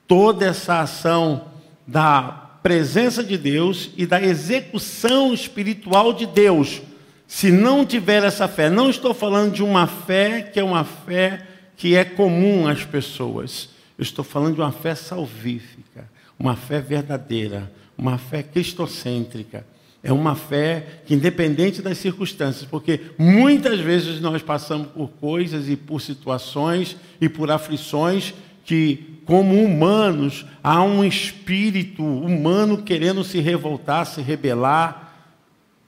toda 0.06 0.46
essa 0.46 0.80
ação 0.80 1.46
da 1.86 2.50
presença 2.62 3.24
de 3.24 3.36
Deus 3.36 3.90
e 3.96 4.06
da 4.06 4.22
execução 4.22 5.34
espiritual 5.34 6.12
de 6.12 6.26
Deus 6.26 6.82
se 7.30 7.52
não 7.52 7.86
tiver 7.86 8.24
essa 8.24 8.48
fé, 8.48 8.68
não 8.68 8.90
estou 8.90 9.14
falando 9.14 9.52
de 9.52 9.62
uma 9.62 9.86
fé 9.86 10.42
que 10.42 10.58
é 10.58 10.64
uma 10.64 10.82
fé 10.82 11.46
que 11.76 11.94
é 11.94 12.04
comum 12.04 12.66
às 12.66 12.84
pessoas. 12.84 13.68
Eu 13.96 14.02
estou 14.02 14.24
falando 14.24 14.56
de 14.56 14.60
uma 14.60 14.72
fé 14.72 14.96
salvífica, 14.96 16.10
uma 16.36 16.56
fé 16.56 16.80
verdadeira, 16.80 17.70
uma 17.96 18.18
fé 18.18 18.42
cristocêntrica. 18.42 19.64
É 20.02 20.12
uma 20.12 20.34
fé 20.34 21.02
que, 21.06 21.14
independente 21.14 21.80
das 21.80 21.98
circunstâncias, 21.98 22.68
porque 22.68 23.00
muitas 23.16 23.78
vezes 23.78 24.20
nós 24.20 24.42
passamos 24.42 24.88
por 24.88 25.08
coisas 25.10 25.68
e 25.68 25.76
por 25.76 26.00
situações 26.00 26.96
e 27.20 27.28
por 27.28 27.48
aflições 27.48 28.34
que, 28.64 29.20
como 29.24 29.62
humanos, 29.62 30.44
há 30.64 30.82
um 30.82 31.04
espírito 31.04 32.02
humano 32.02 32.82
querendo 32.82 33.22
se 33.22 33.38
revoltar, 33.38 34.04
se 34.04 34.20
rebelar, 34.20 35.09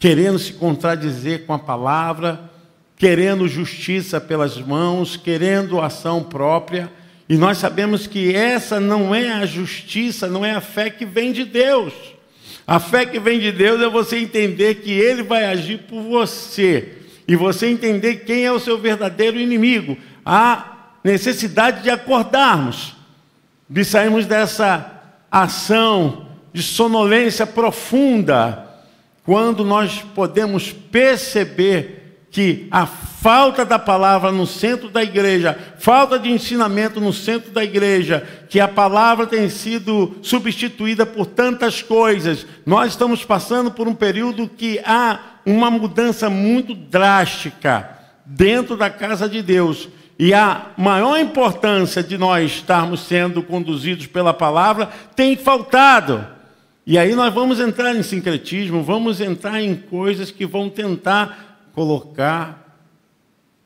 querendo 0.02 0.36
se 0.36 0.54
contradizer 0.54 1.46
com 1.46 1.52
a 1.52 1.58
palavra, 1.60 2.50
querendo 2.96 3.46
justiça 3.46 4.20
pelas 4.20 4.58
mãos, 4.58 5.16
querendo 5.16 5.80
ação 5.80 6.24
própria. 6.24 6.90
E 7.28 7.36
nós 7.36 7.58
sabemos 7.58 8.08
que 8.08 8.34
essa 8.34 8.80
não 8.80 9.14
é 9.14 9.30
a 9.30 9.46
justiça, 9.46 10.26
não 10.26 10.44
é 10.44 10.50
a 10.50 10.60
fé 10.60 10.90
que 10.90 11.06
vem 11.06 11.30
de 11.30 11.44
Deus. 11.44 11.92
A 12.66 12.80
fé 12.80 13.06
que 13.06 13.20
vem 13.20 13.38
de 13.38 13.52
Deus 13.52 13.80
é 13.80 13.88
você 13.88 14.18
entender 14.18 14.74
que 14.80 14.90
Ele 14.90 15.22
vai 15.22 15.44
agir 15.44 15.78
por 15.88 16.02
você 16.02 16.94
e 17.28 17.36
você 17.36 17.68
entender 17.68 18.24
quem 18.24 18.44
é 18.44 18.50
o 18.50 18.58
seu 18.58 18.76
verdadeiro 18.76 19.38
inimigo. 19.38 19.96
Há 20.26 20.96
necessidade 21.04 21.80
de 21.80 21.90
acordarmos, 21.90 22.96
de 23.70 23.84
sairmos 23.84 24.26
dessa 24.26 25.00
ação 25.30 26.26
de 26.52 26.60
sonolência 26.60 27.46
profunda, 27.46 28.71
quando 29.24 29.64
nós 29.64 30.02
podemos 30.14 30.72
perceber 30.72 32.26
que 32.32 32.66
a 32.70 32.86
falta 32.86 33.62
da 33.62 33.78
palavra 33.78 34.32
no 34.32 34.46
centro 34.46 34.88
da 34.88 35.02
igreja, 35.02 35.56
falta 35.78 36.18
de 36.18 36.30
ensinamento 36.30 36.98
no 36.98 37.12
centro 37.12 37.52
da 37.52 37.62
igreja, 37.62 38.26
que 38.48 38.58
a 38.58 38.66
palavra 38.66 39.26
tem 39.26 39.50
sido 39.50 40.16
substituída 40.22 41.04
por 41.04 41.26
tantas 41.26 41.82
coisas. 41.82 42.46
Nós 42.64 42.92
estamos 42.92 43.22
passando 43.22 43.70
por 43.70 43.86
um 43.86 43.94
período 43.94 44.48
que 44.48 44.80
há 44.84 45.20
uma 45.44 45.70
mudança 45.70 46.30
muito 46.30 46.74
drástica 46.74 47.98
dentro 48.24 48.78
da 48.78 48.88
casa 48.88 49.28
de 49.28 49.42
Deus. 49.42 49.88
E 50.18 50.32
a 50.32 50.68
maior 50.78 51.18
importância 51.20 52.02
de 52.02 52.16
nós 52.16 52.50
estarmos 52.50 53.00
sendo 53.00 53.42
conduzidos 53.42 54.06
pela 54.06 54.32
palavra 54.32 54.88
tem 55.14 55.36
faltado. 55.36 56.26
E 56.84 56.98
aí 56.98 57.14
nós 57.14 57.32
vamos 57.32 57.60
entrar 57.60 57.94
em 57.94 58.02
sincretismo, 58.02 58.82
vamos 58.82 59.20
entrar 59.20 59.62
em 59.62 59.76
coisas 59.76 60.30
que 60.30 60.44
vão 60.44 60.68
tentar 60.68 61.70
colocar 61.72 62.62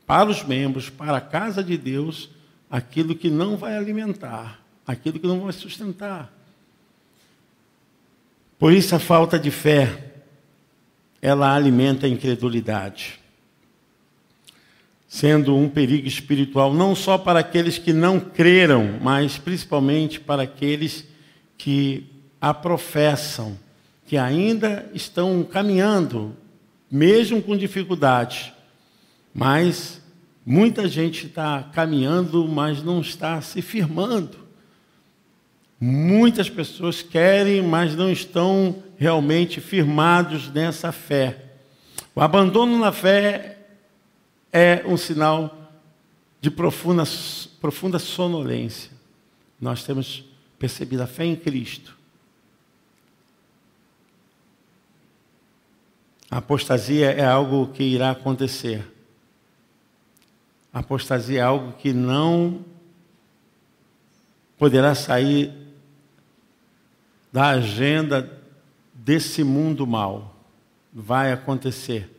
para 0.07 0.29
os 0.29 0.45
membros, 0.45 0.91
para 0.91 1.17
a 1.17 1.21
casa 1.21 1.65
de 1.65 1.79
Deus, 1.79 2.29
aquilo 2.71 3.15
que 3.15 3.31
não 3.31 3.57
vai 3.57 3.77
alimentar, 3.77 4.61
aquilo 4.87 5.19
que 5.19 5.27
não 5.27 5.41
vai 5.41 5.53
sustentar. 5.53 6.33
Por 8.59 8.73
isso 8.73 8.95
a 8.95 8.99
falta 8.99 9.39
de 9.39 9.51
fé, 9.51 10.13
ela 11.21 11.55
alimenta 11.55 12.07
a 12.07 12.09
incredulidade, 12.09 13.19
sendo 15.09 15.57
um 15.57 15.69
perigo 15.69 16.07
espiritual 16.07 16.73
não 16.75 16.95
só 16.95 17.17
para 17.17 17.41
aqueles 17.41 17.79
que 17.79 17.93
não 17.93 18.21
creram, 18.21 18.99
mas 19.01 19.39
principalmente 19.39 20.21
para 20.21 20.43
aqueles 20.43 21.07
que 21.57 22.16
a 22.41 22.53
professam, 22.53 23.59
que 24.07 24.17
ainda 24.17 24.89
estão 24.95 25.43
caminhando 25.43 26.37
mesmo 26.91 27.43
com 27.43 27.57
dificuldade. 27.57 28.55
Mas 29.35 30.01
muita 30.45 30.89
gente 30.89 31.27
está 31.27 31.65
caminhando, 31.73 32.47
mas 32.47 32.83
não 32.83 33.01
está 33.01 33.41
se 33.41 33.61
firmando. 33.61 34.47
Muitas 35.79 36.49
pessoas 36.49 37.03
querem, 37.03 37.63
mas 37.63 37.95
não 37.95 38.11
estão 38.11 38.83
realmente 38.97 39.61
firmados 39.61 40.49
nessa 40.51 40.93
fé. 40.93 41.45
O 42.15 42.21
abandono 42.21 42.79
na 42.79 42.93
fé 42.93 43.59
é 44.53 44.83
um 44.87 44.97
sinal 44.97 45.55
de 46.41 46.51
profunda, 46.51 47.03
profunda 47.61 47.99
sonolência. 47.99 48.91
Nós 49.61 49.85
temos 49.85 50.25
percebido 50.59 51.03
a 51.03 51.07
fé 51.07 51.25
em 51.25 51.37
Cristo 51.37 51.96
A 56.31 56.39
apostasia 56.39 57.11
é 57.11 57.25
algo 57.25 57.69
que 57.69 57.83
irá 57.85 58.11
acontecer. 58.11 58.85
A 60.73 60.81
apostasia 60.81 61.41
é 61.41 61.43
algo 61.43 61.73
que 61.75 61.93
não 61.93 62.65
poderá 64.59 64.95
sair 64.95 65.53
da 67.33 67.51
agenda 67.51 68.43
desse 68.93 69.45
mundo 69.45 69.87
mal. 69.87 70.35
Vai 70.93 71.33
acontecer 71.33 72.11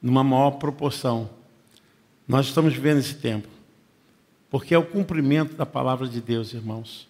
numa 0.00 0.24
maior 0.24 0.52
proporção. 0.52 1.28
Nós 2.26 2.46
estamos 2.46 2.72
vivendo 2.72 2.98
esse 2.98 3.14
tempo. 3.14 3.48
Porque 4.48 4.74
é 4.74 4.78
o 4.78 4.86
cumprimento 4.86 5.54
da 5.54 5.66
palavra 5.66 6.08
de 6.08 6.20
Deus, 6.20 6.52
irmãos. 6.52 7.08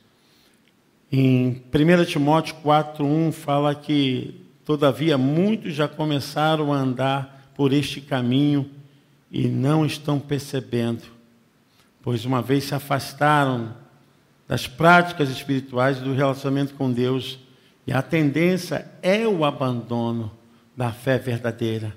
Em 1.12 1.62
1 1.72 2.04
Timóteo 2.06 2.56
4:1 2.62 3.32
fala 3.32 3.74
que 3.74 4.39
Todavia, 4.70 5.18
muitos 5.18 5.74
já 5.74 5.88
começaram 5.88 6.72
a 6.72 6.76
andar 6.76 7.50
por 7.56 7.72
este 7.72 8.00
caminho 8.00 8.70
e 9.28 9.48
não 9.48 9.84
estão 9.84 10.20
percebendo, 10.20 11.02
pois 12.00 12.24
uma 12.24 12.40
vez 12.40 12.62
se 12.62 12.74
afastaram 12.76 13.74
das 14.46 14.68
práticas 14.68 15.28
espirituais 15.28 15.98
e 15.98 16.02
do 16.02 16.14
relacionamento 16.14 16.74
com 16.74 16.92
Deus, 16.92 17.40
e 17.84 17.92
a 17.92 18.00
tendência 18.00 18.88
é 19.02 19.26
o 19.26 19.44
abandono 19.44 20.30
da 20.76 20.92
fé 20.92 21.18
verdadeira. 21.18 21.92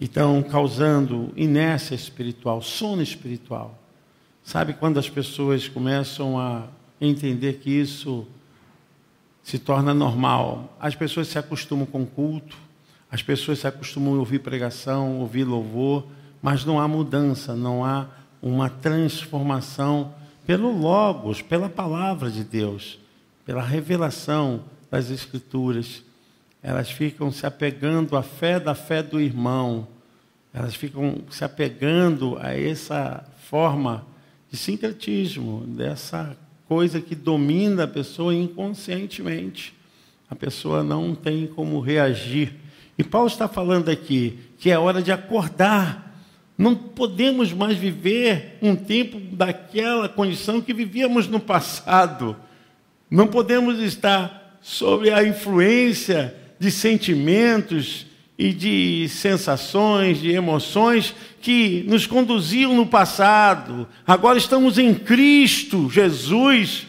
Então, 0.00 0.42
causando 0.42 1.34
inércia 1.36 1.94
espiritual, 1.94 2.62
sono 2.62 3.02
espiritual. 3.02 3.78
Sabe 4.42 4.72
quando 4.72 4.96
as 4.96 5.10
pessoas 5.10 5.68
começam 5.68 6.40
a 6.40 6.68
entender 6.98 7.58
que 7.58 7.68
isso 7.68 8.26
se 9.42 9.58
torna 9.58 9.92
normal. 9.92 10.76
As 10.80 10.94
pessoas 10.94 11.28
se 11.28 11.38
acostumam 11.38 11.86
com 11.86 12.06
culto, 12.06 12.56
as 13.10 13.22
pessoas 13.22 13.58
se 13.58 13.66
acostumam 13.66 14.14
a 14.14 14.18
ouvir 14.18 14.38
pregação, 14.38 15.18
ouvir 15.18 15.44
louvor, 15.44 16.06
mas 16.40 16.64
não 16.64 16.80
há 16.80 16.88
mudança, 16.88 17.54
não 17.54 17.84
há 17.84 18.06
uma 18.40 18.68
transformação 18.68 20.14
pelo 20.46 20.76
Logos, 20.76 21.42
pela 21.42 21.68
palavra 21.68 22.30
de 22.30 22.42
Deus, 22.42 22.98
pela 23.44 23.62
revelação 23.62 24.64
das 24.90 25.10
Escrituras. 25.10 26.02
Elas 26.62 26.90
ficam 26.90 27.30
se 27.30 27.46
apegando 27.46 28.16
à 28.16 28.22
fé 28.22 28.58
da 28.58 28.74
fé 28.74 29.02
do 29.02 29.20
irmão, 29.20 29.86
elas 30.54 30.74
ficam 30.74 31.18
se 31.30 31.44
apegando 31.44 32.38
a 32.40 32.54
essa 32.54 33.24
forma 33.48 34.04
de 34.50 34.56
sincretismo, 34.56 35.64
dessa 35.66 36.36
coisa 36.72 37.02
que 37.02 37.14
domina 37.14 37.84
a 37.84 37.86
pessoa 37.86 38.34
inconscientemente. 38.34 39.74
A 40.30 40.34
pessoa 40.34 40.82
não 40.82 41.14
tem 41.14 41.46
como 41.46 41.80
reagir. 41.80 42.54
E 42.96 43.04
Paulo 43.04 43.26
está 43.26 43.46
falando 43.46 43.90
aqui 43.90 44.38
que 44.56 44.70
é 44.70 44.78
hora 44.78 45.02
de 45.02 45.12
acordar. 45.12 46.18
Não 46.56 46.74
podemos 46.74 47.52
mais 47.52 47.76
viver 47.76 48.56
um 48.62 48.74
tempo 48.74 49.20
daquela 49.20 50.08
condição 50.08 50.62
que 50.62 50.72
vivíamos 50.72 51.28
no 51.28 51.38
passado. 51.38 52.34
Não 53.10 53.26
podemos 53.26 53.78
estar 53.78 54.58
sob 54.62 55.10
a 55.10 55.22
influência 55.22 56.34
de 56.58 56.70
sentimentos 56.70 58.06
e 58.42 58.52
de 58.52 59.08
sensações, 59.08 60.20
de 60.20 60.32
emoções 60.32 61.14
que 61.40 61.84
nos 61.86 62.08
conduziam 62.08 62.74
no 62.74 62.84
passado. 62.84 63.86
Agora 64.04 64.36
estamos 64.36 64.78
em 64.78 64.92
Cristo 64.92 65.88
Jesus. 65.88 66.88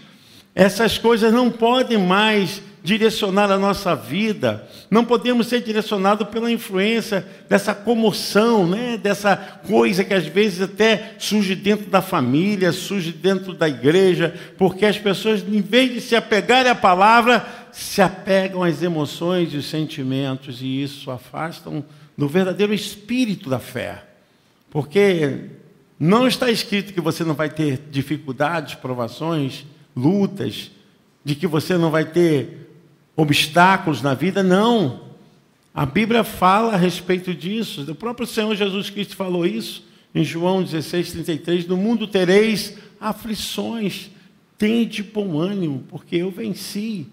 Essas 0.55 0.97
coisas 0.97 1.31
não 1.31 1.51
podem 1.51 1.99
mais 1.99 2.59
direcionar 2.83 3.51
a 3.51 3.59
nossa 3.59 3.95
vida. 3.95 4.67
Não 4.89 5.05
podemos 5.05 5.45
ser 5.45 5.61
direcionados 5.61 6.27
pela 6.29 6.51
influência 6.51 7.23
dessa 7.47 7.75
comoção, 7.75 8.67
né? 8.67 8.97
dessa 8.97 9.37
coisa 9.37 10.03
que 10.03 10.13
às 10.13 10.25
vezes 10.25 10.59
até 10.59 11.13
surge 11.19 11.53
dentro 11.53 11.85
da 11.85 12.01
família, 12.01 12.71
surge 12.71 13.11
dentro 13.11 13.53
da 13.53 13.69
igreja, 13.69 14.33
porque 14.57 14.87
as 14.87 14.97
pessoas, 14.97 15.43
em 15.47 15.61
vez 15.61 15.93
de 15.93 16.01
se 16.01 16.15
apegarem 16.15 16.71
à 16.71 16.75
palavra, 16.75 17.62
se 17.73 18.01
apegam 18.01 18.61
às 18.61 18.83
emoções 18.83 19.51
e 19.51 19.57
os 19.57 19.65
sentimentos, 19.65 20.61
e 20.61 20.83
isso 20.83 21.09
afastam 21.09 21.83
do 22.15 22.27
verdadeiro 22.27 22.73
espírito 22.73 23.49
da 23.49 23.57
fé. 23.57 24.05
Porque 24.69 25.49
não 25.99 26.27
está 26.27 26.51
escrito 26.51 26.93
que 26.93 27.01
você 27.01 27.23
não 27.23 27.33
vai 27.33 27.49
ter 27.49 27.81
dificuldades, 27.89 28.75
provações, 28.75 29.65
lutas, 29.95 30.69
de 31.25 31.33
que 31.33 31.47
você 31.47 31.75
não 31.75 31.89
vai 31.89 32.05
ter 32.05 32.69
obstáculos 33.15 34.01
na 34.03 34.13
vida, 34.13 34.43
não. 34.43 35.01
A 35.73 35.85
Bíblia 35.85 36.23
fala 36.23 36.73
a 36.73 36.77
respeito 36.77 37.33
disso. 37.33 37.89
O 37.89 37.95
próprio 37.95 38.27
Senhor 38.27 38.55
Jesus 38.55 38.91
Cristo 38.91 39.15
falou 39.15 39.47
isso 39.47 39.83
em 40.13 40.23
João 40.23 40.61
16, 40.61 41.11
33. 41.11 41.67
No 41.67 41.75
mundo 41.75 42.05
tereis 42.05 42.77
aflições, 42.99 44.11
tende 44.59 45.01
bom 45.01 45.39
ânimo, 45.39 45.83
porque 45.89 46.17
eu 46.17 46.29
venci. 46.29 47.07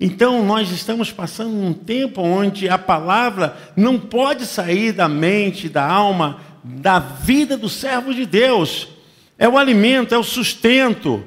Então, 0.00 0.44
nós 0.44 0.70
estamos 0.70 1.10
passando 1.10 1.50
um 1.50 1.72
tempo 1.72 2.22
onde 2.22 2.68
a 2.68 2.78
palavra 2.78 3.56
não 3.76 3.98
pode 3.98 4.46
sair 4.46 4.92
da 4.92 5.08
mente, 5.08 5.68
da 5.68 5.84
alma, 5.84 6.40
da 6.62 7.00
vida 7.00 7.56
do 7.56 7.68
servo 7.68 8.14
de 8.14 8.24
Deus. 8.24 8.88
É 9.36 9.48
o 9.48 9.58
alimento, 9.58 10.14
é 10.14 10.18
o 10.18 10.22
sustento. 10.22 11.24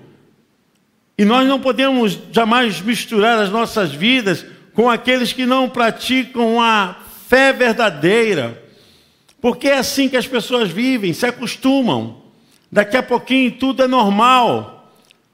E 1.18 1.26
nós 1.26 1.48
não 1.48 1.60
podemos 1.60 2.18
jamais 2.32 2.80
misturar 2.82 3.40
as 3.40 3.50
nossas 3.50 3.92
vidas 3.92 4.46
com 4.74 4.90
aqueles 4.90 5.34
que 5.34 5.46
não 5.46 5.70
praticam 5.70 6.62
a 6.62 6.96
fé 7.28 7.52
verdadeira. 7.52 8.64
Porque 9.42 9.68
é 9.68 9.80
assim 9.80 10.08
que 10.08 10.16
as 10.16 10.28
pessoas 10.28 10.70
vivem, 10.70 11.12
se 11.12 11.26
acostumam. 11.26 12.22
Daqui 12.72 12.96
a 12.96 13.04
pouquinho 13.04 13.52
tudo 13.52 13.84
é 13.84 13.88
normal. 13.88 14.81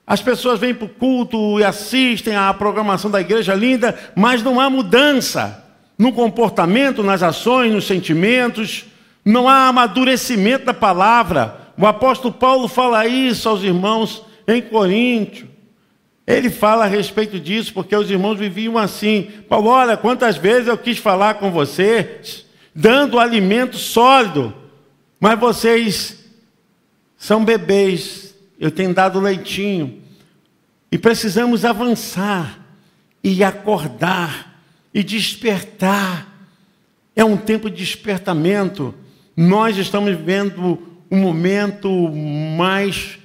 As 0.08 0.22
pessoas 0.22 0.58
vêm 0.58 0.74
para 0.74 0.86
o 0.86 0.90
culto 0.90 1.60
e 1.60 1.66
assistem 1.66 2.34
à 2.34 2.54
programação 2.54 3.12
da 3.12 3.20
igreja 3.20 3.54
linda, 3.54 3.94
mas 4.16 4.42
não 4.42 4.58
há 4.58 4.70
mudança 4.70 5.66
no 5.98 6.14
comportamento, 6.14 7.04
nas 7.04 7.22
ações, 7.22 7.74
nos 7.74 7.86
sentimentos, 7.86 8.86
não 9.26 9.50
há 9.50 9.68
amadurecimento 9.68 10.66
da 10.66 10.74
palavra. 10.74 11.74
O 11.78 11.86
apóstolo 11.86 12.34
Paulo 12.34 12.70
fala 12.70 13.06
isso 13.06 13.50
aos 13.50 13.62
irmãos 13.62 14.24
em 14.48 14.62
Coríntio. 14.62 15.50
Ele 16.26 16.50
fala 16.50 16.86
a 16.86 16.88
respeito 16.88 17.38
disso, 17.38 17.74
porque 17.74 17.96
os 17.96 18.10
irmãos 18.10 18.40
viviam 18.40 18.78
assim. 18.78 19.30
Paulo, 19.50 19.70
olha, 19.70 19.98
quantas 19.98 20.38
vezes 20.38 20.68
eu 20.68 20.78
quis 20.78 20.98
falar 20.98 21.36
com 21.36 21.52
vocês, 21.52 22.46
dando 22.74 23.20
alimento 23.20 23.78
sólido, 23.78 24.54
mas 25.20 25.38
vocês 25.38 26.26
são 27.18 27.44
bebês, 27.44 28.27
eu 28.60 28.72
tenho 28.72 28.94
dado 28.94 29.20
leitinho. 29.20 30.02
E 30.92 30.98
precisamos 30.98 31.66
avançar 31.66 32.60
e 33.24 33.44
acordar 33.44 34.62
e 34.94 35.04
despertar. 35.04 36.50
É 37.16 37.24
um 37.24 37.38
tempo 37.38 37.70
de 37.70 37.78
despertamento. 37.78 38.94
Nós 39.36 39.78
estamos 39.78 40.16
vivendo 40.16 40.82
um 41.10 41.18
momento 41.18 41.90
mais 42.58 43.18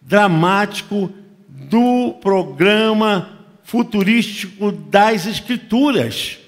dramático 0.00 1.10
do 1.48 2.14
programa 2.20 3.30
futurístico 3.62 4.70
das 4.70 5.26
Escrituras. 5.26 6.38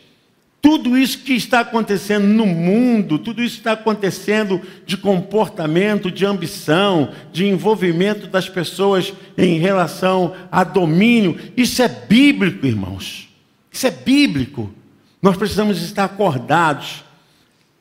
Tudo 0.66 0.98
isso 0.98 1.20
que 1.20 1.34
está 1.34 1.60
acontecendo 1.60 2.26
no 2.26 2.44
mundo, 2.44 3.20
tudo 3.20 3.40
isso 3.40 3.54
que 3.54 3.60
está 3.60 3.74
acontecendo 3.74 4.60
de 4.84 4.96
comportamento, 4.96 6.10
de 6.10 6.26
ambição, 6.26 7.12
de 7.32 7.46
envolvimento 7.46 8.26
das 8.26 8.48
pessoas 8.48 9.14
em 9.38 9.60
relação 9.60 10.34
a 10.50 10.64
domínio, 10.64 11.38
isso 11.56 11.80
é 11.82 11.86
bíblico, 11.86 12.66
irmãos. 12.66 13.28
Isso 13.70 13.86
é 13.86 13.92
bíblico. 13.92 14.74
Nós 15.22 15.36
precisamos 15.36 15.80
estar 15.80 16.02
acordados. 16.02 17.04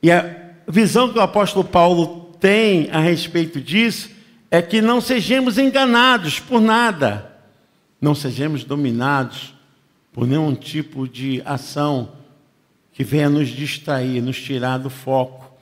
E 0.04 0.12
a 0.12 0.52
visão 0.68 1.12
que 1.12 1.18
o 1.18 1.24
apóstolo 1.24 1.66
Paulo 1.66 2.36
tem 2.40 2.88
a 2.92 3.00
respeito 3.00 3.60
disso 3.60 4.12
é 4.52 4.62
que 4.62 4.80
não 4.80 5.02
sejamos 5.02 5.58
enganados 5.58 6.40
por 6.40 6.62
nada, 6.62 7.36
não 8.00 8.14
sejamos 8.14 8.64
dominados 8.64 9.56
por 10.14 10.28
nenhum 10.28 10.54
tipo 10.54 11.08
de 11.08 11.42
ação 11.44 12.24
que 12.96 13.04
venha 13.04 13.30
nos 13.30 13.50
distrair, 13.50 14.22
nos 14.22 14.42
tirar 14.42 14.78
do 14.78 14.90
foco. 14.90 15.54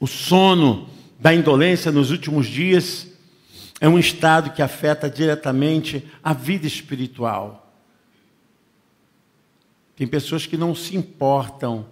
O 0.00 0.06
sono 0.06 0.88
da 1.20 1.34
indolência 1.34 1.92
nos 1.92 2.10
últimos 2.10 2.46
dias 2.46 3.06
é 3.78 3.86
um 3.86 3.98
estado 3.98 4.50
que 4.50 4.62
afeta 4.62 5.08
diretamente 5.08 6.02
a 6.22 6.32
vida 6.32 6.66
espiritual. 6.66 7.70
Tem 9.94 10.06
pessoas 10.06 10.46
que 10.46 10.56
não 10.56 10.74
se 10.74 10.96
importam, 10.96 11.86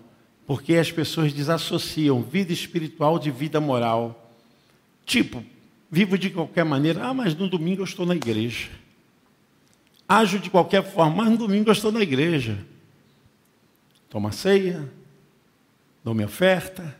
porque 0.46 0.76
as 0.76 0.90
pessoas 0.90 1.34
desassociam 1.34 2.22
vida 2.22 2.54
espiritual 2.54 3.18
de 3.18 3.30
vida 3.30 3.60
moral. 3.60 4.32
Tipo, 5.04 5.44
vivo 5.90 6.16
de 6.16 6.30
qualquer 6.30 6.64
maneira, 6.64 7.04
ah, 7.04 7.12
mas 7.12 7.34
no 7.34 7.50
domingo 7.50 7.82
eu 7.82 7.86
estou 7.86 8.06
na 8.06 8.16
igreja. 8.16 8.70
Ajo 10.08 10.38
de 10.38 10.48
qualquer 10.48 10.82
forma, 10.82 11.16
mas 11.16 11.30
no 11.30 11.36
domingo 11.36 11.68
eu 11.68 11.72
estou 11.74 11.92
na 11.92 12.00
igreja 12.00 12.71
tomo 14.12 14.28
a 14.28 14.30
ceia, 14.30 14.86
dou 16.04 16.12
minha 16.12 16.26
oferta, 16.26 16.94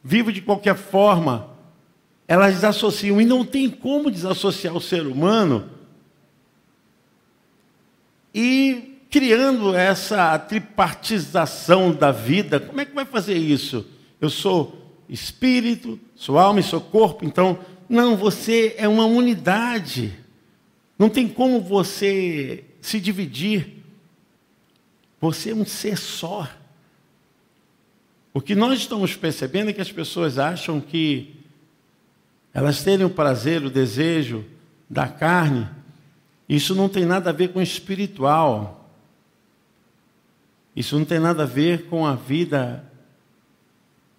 vivo 0.00 0.32
de 0.32 0.40
qualquer 0.40 0.76
forma. 0.76 1.50
Elas 2.28 2.54
desassociam 2.54 3.20
e 3.20 3.24
não 3.24 3.44
tem 3.44 3.68
como 3.68 4.12
desassociar 4.12 4.76
o 4.76 4.80
ser 4.80 5.08
humano 5.08 5.68
e 8.32 9.00
criando 9.10 9.74
essa 9.74 10.38
tripartização 10.38 11.92
da 11.92 12.12
vida. 12.12 12.60
Como 12.60 12.80
é 12.80 12.84
que 12.84 12.94
vai 12.94 13.04
fazer 13.04 13.36
isso? 13.36 13.84
Eu 14.20 14.30
sou 14.30 14.88
espírito, 15.08 15.98
sou 16.14 16.38
alma 16.38 16.60
e 16.60 16.62
sou 16.62 16.80
corpo, 16.80 17.24
então, 17.24 17.58
não, 17.88 18.16
você 18.16 18.76
é 18.78 18.86
uma 18.86 19.04
unidade. 19.04 20.16
Não 20.96 21.08
tem 21.08 21.26
como 21.26 21.60
você 21.60 22.62
se 22.80 23.00
dividir. 23.00 23.79
Você 25.20 25.50
é 25.50 25.54
um 25.54 25.66
ser 25.66 25.98
só. 25.98 26.48
O 28.32 28.40
que 28.40 28.54
nós 28.54 28.78
estamos 28.78 29.16
percebendo 29.16 29.70
é 29.70 29.72
que 29.72 29.80
as 29.80 29.92
pessoas 29.92 30.38
acham 30.38 30.80
que 30.80 31.36
elas 32.54 32.82
terem 32.82 33.04
o 33.04 33.10
prazer, 33.10 33.62
o 33.64 33.70
desejo 33.70 34.44
da 34.88 35.06
carne, 35.06 35.68
isso 36.50 36.74
não 36.74 36.88
tem 36.88 37.04
nada 37.04 37.30
a 37.30 37.32
ver 37.32 37.52
com 37.52 37.60
o 37.60 37.62
espiritual. 37.62 38.90
Isso 40.74 40.98
não 40.98 41.04
tem 41.04 41.20
nada 41.20 41.44
a 41.44 41.46
ver 41.46 41.86
com 41.86 42.04
a 42.04 42.16
vida 42.16 42.84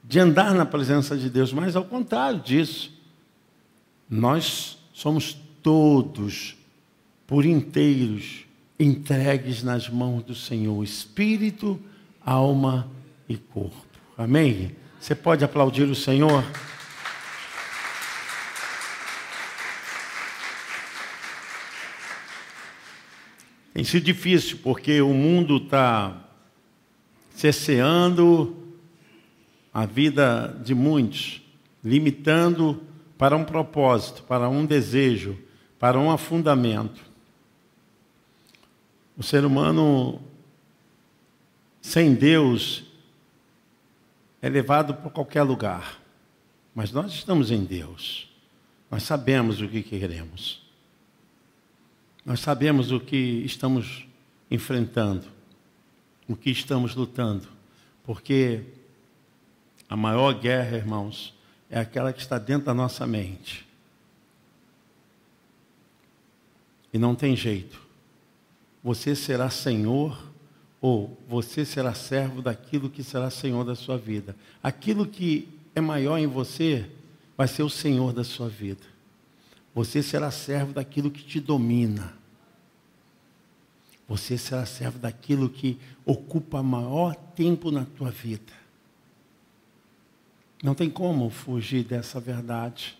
de 0.01 0.17
andar 0.17 0.53
na 0.53 0.65
presença 0.65 1.17
de 1.17 1.29
Deus, 1.29 1.51
mas 1.51 1.75
ao 1.75 1.83
contrário 1.83 2.39
disso. 2.39 2.97
Nós 4.09 4.77
somos 4.93 5.37
todos 5.61 6.55
por 7.27 7.45
inteiros 7.45 8.45
entregues 8.81 9.61
nas 9.61 9.87
mãos 9.87 10.23
do 10.23 10.33
Senhor, 10.33 10.83
espírito, 10.83 11.79
alma 12.25 12.89
e 13.29 13.37
corpo. 13.37 13.85
Amém? 14.17 14.75
Você 14.99 15.13
pode 15.13 15.43
aplaudir 15.43 15.83
o 15.83 15.95
Senhor? 15.95 16.43
Tem 23.73 23.83
sido 23.83 24.03
difícil 24.03 24.59
porque 24.63 24.99
o 25.01 25.13
mundo 25.13 25.57
está 25.57 26.15
cesseando 27.35 28.57
a 29.73 29.85
vida 29.85 30.59
de 30.63 30.75
muitos, 30.75 31.41
limitando 31.83 32.81
para 33.17 33.37
um 33.37 33.45
propósito, 33.45 34.23
para 34.23 34.49
um 34.49 34.65
desejo, 34.65 35.37
para 35.79 35.97
um 35.99 36.11
afundamento. 36.11 37.10
O 39.21 39.23
ser 39.23 39.45
humano 39.45 40.19
sem 41.79 42.15
Deus 42.15 42.83
é 44.41 44.49
levado 44.49 44.95
por 44.95 45.11
qualquer 45.11 45.43
lugar. 45.43 46.01
Mas 46.73 46.91
nós 46.91 47.13
estamos 47.13 47.51
em 47.51 47.63
Deus. 47.63 48.27
Nós 48.89 49.03
sabemos 49.03 49.61
o 49.61 49.67
que 49.67 49.83
queremos. 49.83 50.67
Nós 52.25 52.39
sabemos 52.39 52.91
o 52.91 52.99
que 52.99 53.43
estamos 53.45 54.07
enfrentando, 54.49 55.27
o 56.27 56.35
que 56.35 56.49
estamos 56.49 56.95
lutando. 56.95 57.47
Porque 58.03 58.63
a 59.87 59.95
maior 59.95 60.33
guerra, 60.33 60.77
irmãos, 60.77 61.31
é 61.69 61.79
aquela 61.79 62.11
que 62.11 62.21
está 62.21 62.39
dentro 62.39 62.65
da 62.65 62.73
nossa 62.73 63.05
mente. 63.05 63.67
E 66.91 66.97
não 66.97 67.13
tem 67.13 67.35
jeito 67.35 67.90
você 68.83 69.15
será 69.15 69.49
senhor 69.49 70.31
ou 70.81 71.15
você 71.27 71.63
será 71.63 71.93
servo 71.93 72.41
daquilo 72.41 72.89
que 72.89 73.03
será 73.03 73.29
senhor 73.29 73.63
da 73.63 73.75
sua 73.75 73.97
vida. 73.97 74.35
Aquilo 74.63 75.05
que 75.05 75.47
é 75.75 75.81
maior 75.81 76.17
em 76.17 76.25
você 76.25 76.89
vai 77.37 77.47
ser 77.47 77.63
o 77.63 77.69
senhor 77.69 78.11
da 78.11 78.23
sua 78.23 78.49
vida. 78.49 78.81
Você 79.73 80.01
será 80.01 80.31
servo 80.31 80.73
daquilo 80.73 81.11
que 81.11 81.23
te 81.23 81.39
domina. 81.39 82.13
Você 84.07 84.37
será 84.37 84.65
servo 84.65 84.99
daquilo 84.99 85.47
que 85.47 85.79
ocupa 86.05 86.61
maior 86.63 87.15
tempo 87.15 87.71
na 87.71 87.85
tua 87.85 88.09
vida. 88.09 88.51
Não 90.61 90.75
tem 90.75 90.89
como 90.89 91.29
fugir 91.29 91.83
dessa 91.83 92.19
verdade. 92.19 92.97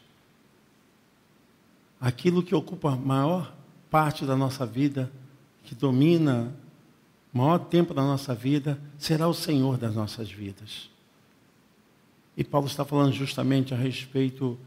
Aquilo 2.00 2.42
que 2.42 2.56
ocupa 2.56 2.96
maior 2.96 3.54
parte 3.90 4.26
da 4.26 4.36
nossa 4.36 4.66
vida 4.66 5.12
que 5.64 5.76
domina 5.76 6.54
o 7.34 7.38
maior 7.38 7.60
tempo 7.60 7.94
da 7.94 8.02
nossa 8.02 8.36
vida, 8.36 8.80
será 8.98 9.28
o 9.28 9.34
Senhor 9.34 9.78
das 9.78 9.96
nossas 9.96 10.30
vidas. 10.30 10.90
E 12.36 12.44
Paulo 12.44 12.68
está 12.68 12.84
falando 12.84 13.14
justamente 13.14 13.74
a 13.74 13.78
respeito 13.78 14.58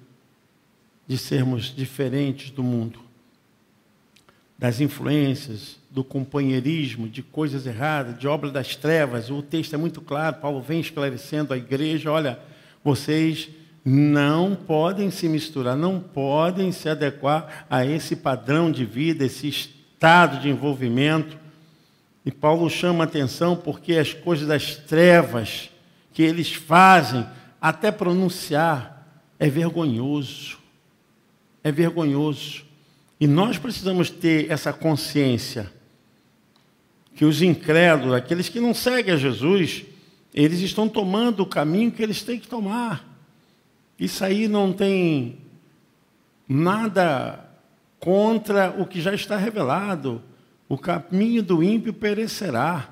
de 1.07 1.19
sermos 1.19 1.75
diferentes 1.75 2.51
do 2.51 2.63
mundo, 2.63 3.01
das 4.59 4.81
influências, 4.81 5.79
do 5.91 6.03
companheirismo, 6.03 7.09
de 7.09 7.23
coisas 7.23 7.67
erradas, 7.67 8.19
de 8.19 8.27
obra 8.27 8.51
das 8.51 8.77
trevas. 8.77 9.31
O 9.31 9.43
texto 9.43 9.75
é 9.75 9.77
muito 9.77 10.01
claro, 10.01 10.37
Paulo 10.37 10.63
vem 10.63 10.81
esclarecendo 10.81 11.53
a 11.53 11.57
igreja: 11.57 12.11
olha, 12.11 12.39
vocês 12.83 13.51
não 13.85 14.57
podem 14.57 15.11
se 15.11 15.29
misturar, 15.29 15.77
não 15.77 16.01
podem 16.01 16.73
se 16.73 16.89
adequar 16.89 17.67
a 17.69 17.85
esse 17.85 18.17
padrão 18.17 18.73
de 18.73 18.87
vida, 18.87 19.27
esse 19.27 19.74
estado 19.95 20.41
de 20.41 20.49
envolvimento. 20.49 21.39
E 22.25 22.31
Paulo 22.31 22.69
chama 22.69 23.05
atenção 23.05 23.57
porque 23.57 23.95
as 23.95 24.13
coisas 24.13 24.47
das 24.47 24.77
trevas 24.77 25.71
que 26.13 26.23
eles 26.23 26.53
fazem, 26.53 27.27
até 27.61 27.91
pronunciar, 27.91 29.07
é 29.39 29.49
vergonhoso. 29.49 30.59
É 31.63 31.73
vergonhoso. 31.73 32.65
E 33.19 33.27
nós 33.27 33.59
precisamos 33.59 34.11
ter 34.11 34.51
essa 34.51 34.73
consciência 34.73 35.73
que 37.15 37.25
os 37.25 37.43
incrédulos, 37.43 38.15
aqueles 38.15 38.49
que 38.49 38.61
não 38.61 38.75
seguem 38.75 39.15
a 39.15 39.17
Jesus, 39.17 39.85
eles 40.33 40.61
estão 40.61 40.89
tomando 40.89 41.41
o 41.41 41.47
caminho 41.47 41.93
que 41.93 42.03
eles 42.03 42.23
têm 42.23 42.39
que 42.39 42.49
tomar. 42.49 43.09
Isso 43.99 44.25
aí 44.25 44.49
não 44.49 44.73
tem 44.73 45.39
nada 46.49 47.44
contra 48.05 48.75
o 48.77 48.85
que 48.85 49.01
já 49.01 49.15
está 49.15 49.35
revelado. 49.35 50.21
O 50.69 50.77
caminho 50.77 51.43
do 51.43 51.63
ímpio 51.63 51.91
perecerá. 51.91 52.91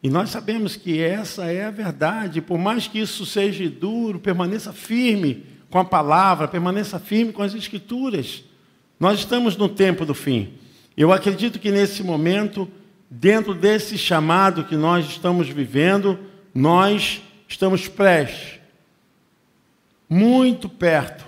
E 0.00 0.08
nós 0.08 0.30
sabemos 0.30 0.76
que 0.76 1.02
essa 1.02 1.46
é 1.46 1.64
a 1.64 1.70
verdade. 1.72 2.40
Por 2.40 2.56
mais 2.56 2.86
que 2.86 3.00
isso 3.00 3.26
seja 3.26 3.68
duro, 3.68 4.20
permaneça 4.20 4.72
firme 4.72 5.44
com 5.68 5.80
a 5.80 5.84
palavra, 5.84 6.46
permaneça 6.46 7.00
firme 7.00 7.32
com 7.32 7.42
as 7.42 7.54
escrituras. 7.54 8.44
Nós 9.00 9.18
estamos 9.18 9.56
no 9.56 9.68
tempo 9.68 10.06
do 10.06 10.14
fim. 10.14 10.52
Eu 10.96 11.12
acredito 11.12 11.58
que 11.58 11.72
nesse 11.72 12.04
momento, 12.04 12.70
dentro 13.10 13.52
desse 13.52 13.98
chamado 13.98 14.62
que 14.62 14.76
nós 14.76 15.06
estamos 15.06 15.48
vivendo, 15.48 16.20
nós 16.54 17.20
estamos 17.48 17.88
prestes, 17.88 18.60
muito 20.08 20.68
perto 20.68 21.24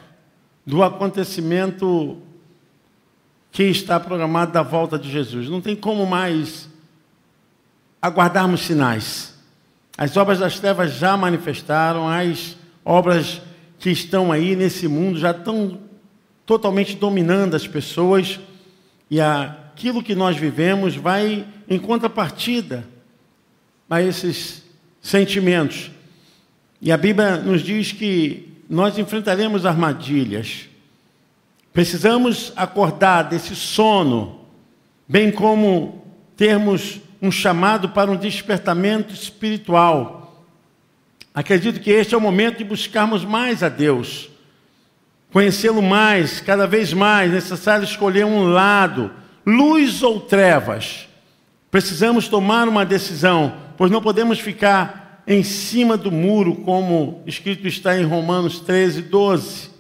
do 0.65 0.85
acontecimento 0.85 2.23
que 3.51 3.65
está 3.65 3.99
programado 3.99 4.53
da 4.53 4.63
volta 4.63 4.99
de 4.99 5.11
Jesus. 5.11 5.49
Não 5.49 5.61
tem 5.61 5.75
como 5.75 6.07
mais 6.07 6.69
aguardarmos 8.01 8.61
sinais. 8.61 9.35
As 9.97 10.17
obras 10.17 10.39
das 10.39 10.61
trevas 10.61 10.95
já 10.95 11.17
manifestaram, 11.17 12.09
as 12.09 12.57
obras 12.85 13.41
que 13.79 13.91
estão 13.91 14.31
aí 14.31 14.55
nesse 14.55 14.87
mundo 14.87 15.19
já 15.19 15.33
estão 15.33 15.79
totalmente 16.47 16.97
dominando 16.97 17.55
as 17.55 17.67
pessoas 17.67 18.41
e 19.11 19.21
aquilo 19.21 20.03
que 20.03 20.15
nós 20.15 20.37
vivemos 20.37 20.95
vai 20.97 21.47
em 21.69 21.79
contrapartida 21.79 22.87
a 23.89 24.03
esses 24.03 24.63
sentimentos. 25.01 25.91
E 26.81 26.93
a 26.93 26.97
Bíblia 26.97 27.37
nos 27.37 27.63
diz 27.63 27.93
que 27.93 28.49
nós 28.69 28.99
enfrentaremos 28.99 29.67
armadilhas. 29.67 30.68
Precisamos 31.79 32.53
acordar 32.57 33.23
desse 33.23 33.55
sono, 33.55 34.41
bem 35.07 35.31
como 35.31 36.05
termos 36.37 37.01
um 37.23 37.31
chamado 37.31 37.91
para 37.91 38.11
um 38.11 38.17
despertamento 38.17 39.15
espiritual. 39.15 40.45
Acredito 41.33 41.79
que 41.79 41.93
este 41.93 42.17
é 42.17 42.19
o 42.19 42.21
momento 42.21 42.59
de 42.59 42.65
buscarmos 42.65 43.25
mais 43.25 43.63
a 43.63 43.69
Deus, 43.69 44.29
conhecê-lo 45.33 45.81
mais, 45.81 46.41
cada 46.41 46.67
vez 46.67 46.93
mais. 46.93 47.31
Necessário 47.31 47.85
escolher 47.85 48.27
um 48.27 48.49
lado, 48.49 49.13
luz 49.47 50.03
ou 50.03 50.19
trevas. 50.19 51.09
Precisamos 51.71 52.27
tomar 52.27 52.67
uma 52.67 52.85
decisão, 52.85 53.55
pois 53.77 53.89
não 53.89 54.03
podemos 54.03 54.41
ficar 54.41 55.23
em 55.29 55.45
cima 55.45 55.97
do 55.97 56.11
muro, 56.11 56.57
como 56.57 57.23
escrito 57.25 57.69
está 57.69 57.97
em 57.97 58.05
Romanos 58.05 58.59
13, 58.59 59.03
12. 59.03 59.78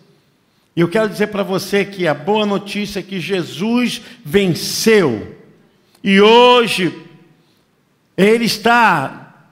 E 0.78 0.80
eu 0.80 0.86
quero 0.86 1.08
dizer 1.08 1.26
para 1.26 1.42
você 1.42 1.84
que 1.84 2.06
a 2.06 2.14
boa 2.14 2.46
notícia 2.46 3.00
é 3.00 3.02
que 3.02 3.18
Jesus 3.18 4.00
venceu. 4.24 5.36
E 6.04 6.20
hoje 6.20 6.96
ele 8.16 8.44
está 8.44 9.50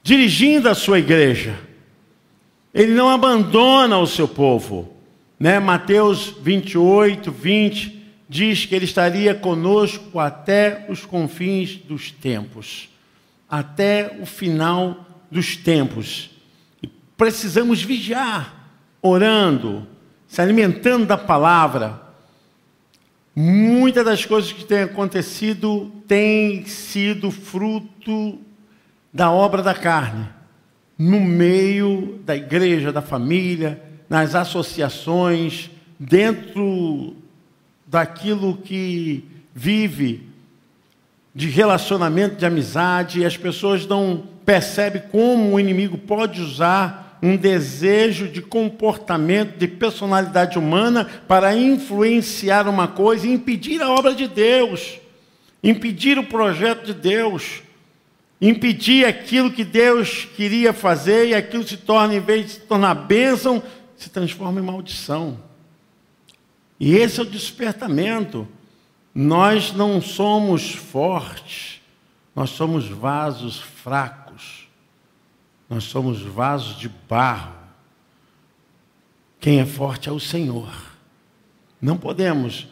dirigindo 0.00 0.68
a 0.68 0.74
sua 0.76 1.00
igreja. 1.00 1.58
Ele 2.72 2.92
não 2.92 3.10
abandona 3.10 3.98
o 3.98 4.06
seu 4.06 4.28
povo. 4.28 4.94
Né? 5.40 5.58
Mateus 5.58 6.36
28, 6.40 7.32
20 7.32 8.06
diz 8.28 8.64
que 8.64 8.72
ele 8.72 8.84
estaria 8.84 9.34
conosco 9.34 10.20
até 10.20 10.86
os 10.88 11.04
confins 11.04 11.78
dos 11.78 12.12
tempos, 12.12 12.88
até 13.48 14.18
o 14.22 14.24
final 14.24 15.04
dos 15.28 15.56
tempos. 15.56 16.30
E 16.80 16.86
precisamos 17.16 17.82
vigiar, 17.82 18.70
orando, 19.02 19.89
se 20.30 20.40
alimentando 20.40 21.04
da 21.04 21.18
palavra, 21.18 22.10
Muitas 23.34 24.04
das 24.04 24.26
coisas 24.26 24.52
que 24.52 24.64
têm 24.64 24.82
acontecido 24.82 25.90
têm 26.06 26.66
sido 26.66 27.30
fruto 27.30 28.38
da 29.12 29.30
obra 29.30 29.62
da 29.62 29.72
carne, 29.72 30.28
no 30.98 31.20
meio 31.20 32.20
da 32.24 32.36
igreja, 32.36 32.92
da 32.92 33.00
família, 33.00 33.82
nas 34.08 34.34
associações, 34.34 35.70
dentro 35.98 37.16
daquilo 37.86 38.56
que 38.56 39.24
vive 39.54 40.28
de 41.34 41.48
relacionamento, 41.48 42.36
de 42.36 42.44
amizade, 42.44 43.20
e 43.20 43.24
as 43.24 43.36
pessoas 43.36 43.86
não 43.86 44.24
percebem 44.44 45.02
como 45.10 45.54
o 45.54 45.60
inimigo 45.60 45.96
pode 45.96 46.42
usar 46.42 47.09
um 47.22 47.36
desejo 47.36 48.28
de 48.28 48.40
comportamento, 48.40 49.58
de 49.58 49.68
personalidade 49.68 50.58
humana 50.58 51.04
para 51.28 51.54
influenciar 51.56 52.66
uma 52.66 52.88
coisa 52.88 53.26
e 53.26 53.32
impedir 53.32 53.82
a 53.82 53.90
obra 53.90 54.14
de 54.14 54.26
Deus, 54.26 54.98
impedir 55.62 56.18
o 56.18 56.24
projeto 56.26 56.84
de 56.86 56.94
Deus, 56.94 57.62
impedir 58.40 59.04
aquilo 59.04 59.50
que 59.50 59.64
Deus 59.64 60.26
queria 60.36 60.72
fazer 60.72 61.28
e 61.28 61.34
aquilo 61.34 61.66
se 61.66 61.76
torna, 61.76 62.14
em 62.14 62.20
vez 62.20 62.46
de 62.46 62.52
se 62.52 62.60
tornar 62.60 62.94
bênção, 62.94 63.62
se 63.96 64.08
transforma 64.08 64.60
em 64.60 64.64
maldição. 64.64 65.38
E 66.78 66.96
esse 66.96 67.20
é 67.20 67.22
o 67.22 67.26
despertamento. 67.26 68.48
Nós 69.14 69.72
não 69.72 70.00
somos 70.00 70.72
fortes, 70.72 71.82
nós 72.34 72.50
somos 72.50 72.88
vasos 72.88 73.60
fracos. 73.60 74.29
Nós 75.70 75.84
somos 75.84 76.20
vasos 76.20 76.76
de 76.76 76.88
barro. 77.08 77.54
Quem 79.38 79.60
é 79.60 79.64
forte 79.64 80.08
é 80.08 80.12
o 80.12 80.18
Senhor. 80.18 80.68
Não 81.80 81.96
podemos 81.96 82.66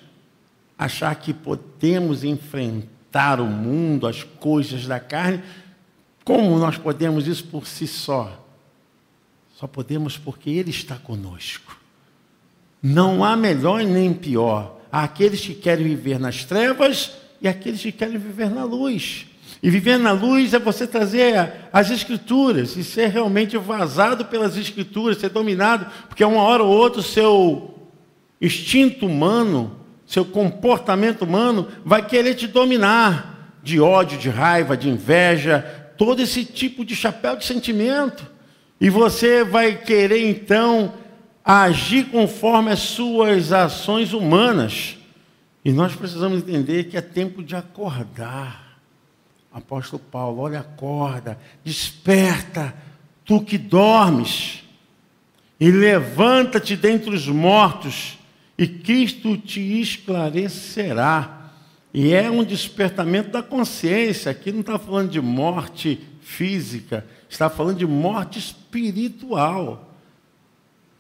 achar 0.77 1.15
que 1.15 1.33
podemos 1.33 2.25
enfrentar 2.25 3.41
o 3.41 3.47
mundo, 3.47 4.09
as 4.09 4.25
coisas 4.25 4.85
da 4.85 4.99
carne. 4.99 5.43
Como 6.25 6.59
nós 6.59 6.77
podemos 6.77 7.29
isso 7.29 7.45
por 7.45 7.69
si 7.69 7.87
só? 7.87 8.45
Só 9.55 9.69
podemos 9.69 10.19
porque 10.19 10.51
Ele 10.51 10.71
está 10.71 10.97
conosco. 10.97 11.79
Não 12.83 13.25
há 13.25 13.37
melhor 13.37 13.85
nem 13.85 14.13
pior. 14.13 14.77
Há 14.91 15.05
aqueles 15.05 15.41
que 15.41 15.55
querem 15.55 15.85
viver 15.87 16.19
nas 16.19 16.45
trevas 16.45 17.13
e 17.41 17.47
aqueles 17.47 17.81
que 17.81 17.93
querem 17.93 18.19
viver 18.19 18.51
na 18.51 18.65
luz. 18.65 19.28
E 19.63 19.71
viver 19.71 19.99
na 19.99 20.13
luz 20.13 20.55
é 20.55 20.59
você 20.59 20.87
trazer 20.87 21.53
as 21.73 21.91
escrituras 21.91 22.77
e 22.77 22.85
ser 22.85 23.09
realmente 23.09 23.57
vazado 23.57 24.25
pelas 24.25 24.57
escrituras, 24.57 25.19
ser 25.19 25.31
dominado, 25.31 25.87
porque 26.09 26.25
uma 26.25 26.43
hora 26.43 26.63
ou 26.63 26.71
outra 26.71 27.01
o 27.01 27.05
seu 27.05 27.75
instinto 28.41 29.07
humano, 29.07 29.81
seu 30.07 30.25
comportamento 30.25 31.23
humano 31.23 31.69
vai 31.85 32.07
querer 32.07 32.35
te 32.35 32.47
dominar 32.47 33.59
de 33.63 33.81
ódio, 33.81 34.17
de 34.17 34.29
raiva, 34.29 34.77
de 34.77 34.89
inveja, 34.89 35.61
todo 35.99 36.23
esse 36.23 36.45
tipo 36.45 36.85
de 36.85 36.95
chapéu 36.95 37.37
de 37.37 37.45
sentimento. 37.45 38.25
E 38.81 38.89
você 38.89 39.43
vai 39.43 39.77
querer 39.77 40.31
então 40.31 40.95
agir 41.45 42.05
conforme 42.07 42.71
as 42.71 42.79
suas 42.79 43.53
ações 43.53 44.13
humanas. 44.13 44.97
E 45.65 45.73
nós 45.73 45.97
precisamos 45.97 46.39
entender 46.39 46.85
que 46.85 46.97
é 46.97 47.01
tempo 47.01 47.43
de 47.43 47.57
acordar. 47.57 48.68
Apóstolo 49.53 50.03
Paulo, 50.11 50.43
olha, 50.43 50.61
acorda, 50.61 51.39
desperta, 51.65 52.75
tu 53.25 53.41
que 53.41 53.59
dormes, 53.59 54.65
e 55.61 55.71
levanta-te 55.71 56.77
dentre 56.77 57.11
os 57.11 57.27
mortos, 57.27 58.19
e 58.57 58.67
Cristo 58.67 59.37
te 59.37 59.81
esclarecerá. 59.81 61.53
E 61.93 62.13
é 62.13 62.31
um 62.31 62.45
despertamento 62.45 63.31
da 63.31 63.43
consciência. 63.43 64.31
Aqui 64.31 64.53
não 64.53 64.61
está 64.61 64.79
falando 64.79 65.11
de 65.11 65.21
morte 65.21 66.01
física, 66.21 67.07
está 67.29 67.49
falando 67.49 67.79
de 67.79 67.87
morte 67.87 68.39
espiritual, 68.39 69.95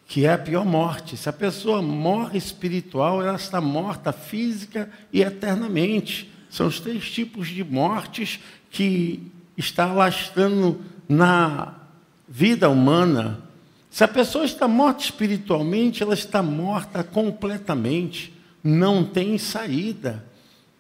que 0.07 0.25
é 0.25 0.33
a 0.33 0.39
pior 0.39 0.65
morte. 0.65 1.17
Se 1.17 1.29
a 1.29 1.33
pessoa 1.33 1.83
morre 1.83 2.39
espiritual, 2.39 3.23
ela 3.23 3.37
está 3.37 3.61
morta 3.61 4.13
física 4.13 4.91
e 5.13 5.23
eternamente. 5.23 6.33
São 6.51 6.67
os 6.67 6.81
três 6.81 7.11
tipos 7.11 7.49
de 7.49 7.63
mortes 7.63 8.41
que 8.71 9.23
está 9.57 9.87
lastrando 9.87 10.81
na 11.09 11.75
vida 12.29 12.69
humana. 12.69 13.41
Se 13.91 14.05
a 14.05 14.09
pessoa 14.09 14.45
está 14.45 14.69
morta 14.69 15.03
espiritualmente, 15.03 16.03
ela 16.03 16.15
está 16.15 16.43
morta 16.43 17.03
completamente, 17.03 18.33
não 18.63 19.03
tem 19.03 19.39
saída. 19.39 20.25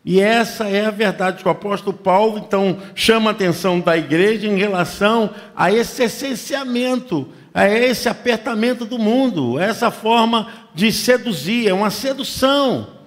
E 0.04 0.20
essa 0.20 0.68
é 0.68 0.86
a 0.86 0.90
verdade 0.90 1.42
que 1.42 1.48
o 1.48 1.50
apóstolo 1.50 1.96
Paulo, 1.96 2.38
então, 2.38 2.78
chama 2.94 3.30
a 3.30 3.32
atenção 3.32 3.80
da 3.80 3.96
igreja 3.96 4.46
em 4.46 4.56
relação 4.56 5.30
a 5.54 5.72
esse 5.72 6.04
essenciamento, 6.04 7.28
a 7.52 7.68
esse 7.68 8.08
apertamento 8.08 8.84
do 8.84 8.98
mundo, 8.98 9.58
essa 9.58 9.90
forma 9.90 10.48
de 10.74 10.92
seduzir, 10.92 11.68
é 11.68 11.74
uma 11.74 11.90
sedução. 11.90 12.97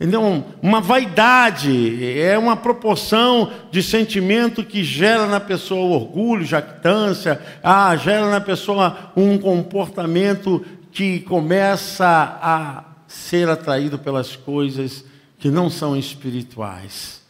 Entendeu? 0.00 0.44
Uma 0.60 0.80
vaidade, 0.80 2.18
é 2.18 2.36
uma 2.36 2.56
proporção 2.56 3.52
de 3.70 3.80
sentimento 3.82 4.64
que 4.64 4.82
gera 4.82 5.26
na 5.26 5.38
pessoa 5.38 5.94
orgulho, 5.94 6.44
jactância, 6.44 7.40
ah, 7.62 7.94
gera 7.96 8.28
na 8.28 8.40
pessoa 8.40 9.12
um 9.16 9.38
comportamento 9.38 10.64
que 10.90 11.20
começa 11.20 12.06
a 12.42 12.84
ser 13.06 13.48
atraído 13.48 13.98
pelas 13.98 14.34
coisas 14.34 15.04
que 15.38 15.48
não 15.48 15.70
são 15.70 15.96
espirituais. 15.96 17.22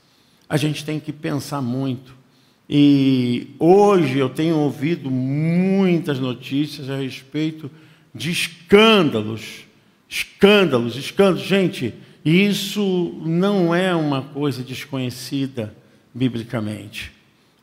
A 0.49 0.57
gente 0.57 0.85
tem 0.85 0.99
que 0.99 1.13
pensar 1.13 1.61
muito. 1.61 2.15
E 2.69 3.55
hoje 3.59 4.19
eu 4.19 4.31
tenho 4.31 4.57
ouvido 4.57 5.11
muitas 5.11 6.19
notícias 6.19 6.89
a 6.89 6.97
respeito 6.97 7.71
de 8.15 8.31
escândalos, 8.31 9.65
escândalos, 10.09 10.97
escândalos. 10.97 11.43
Gente, 11.43 11.93
isso 12.25 13.21
não 13.25 13.75
é 13.75 13.95
uma 13.95 14.23
coisa 14.23 14.63
desconhecida 14.63 15.77
biblicamente, 16.15 17.13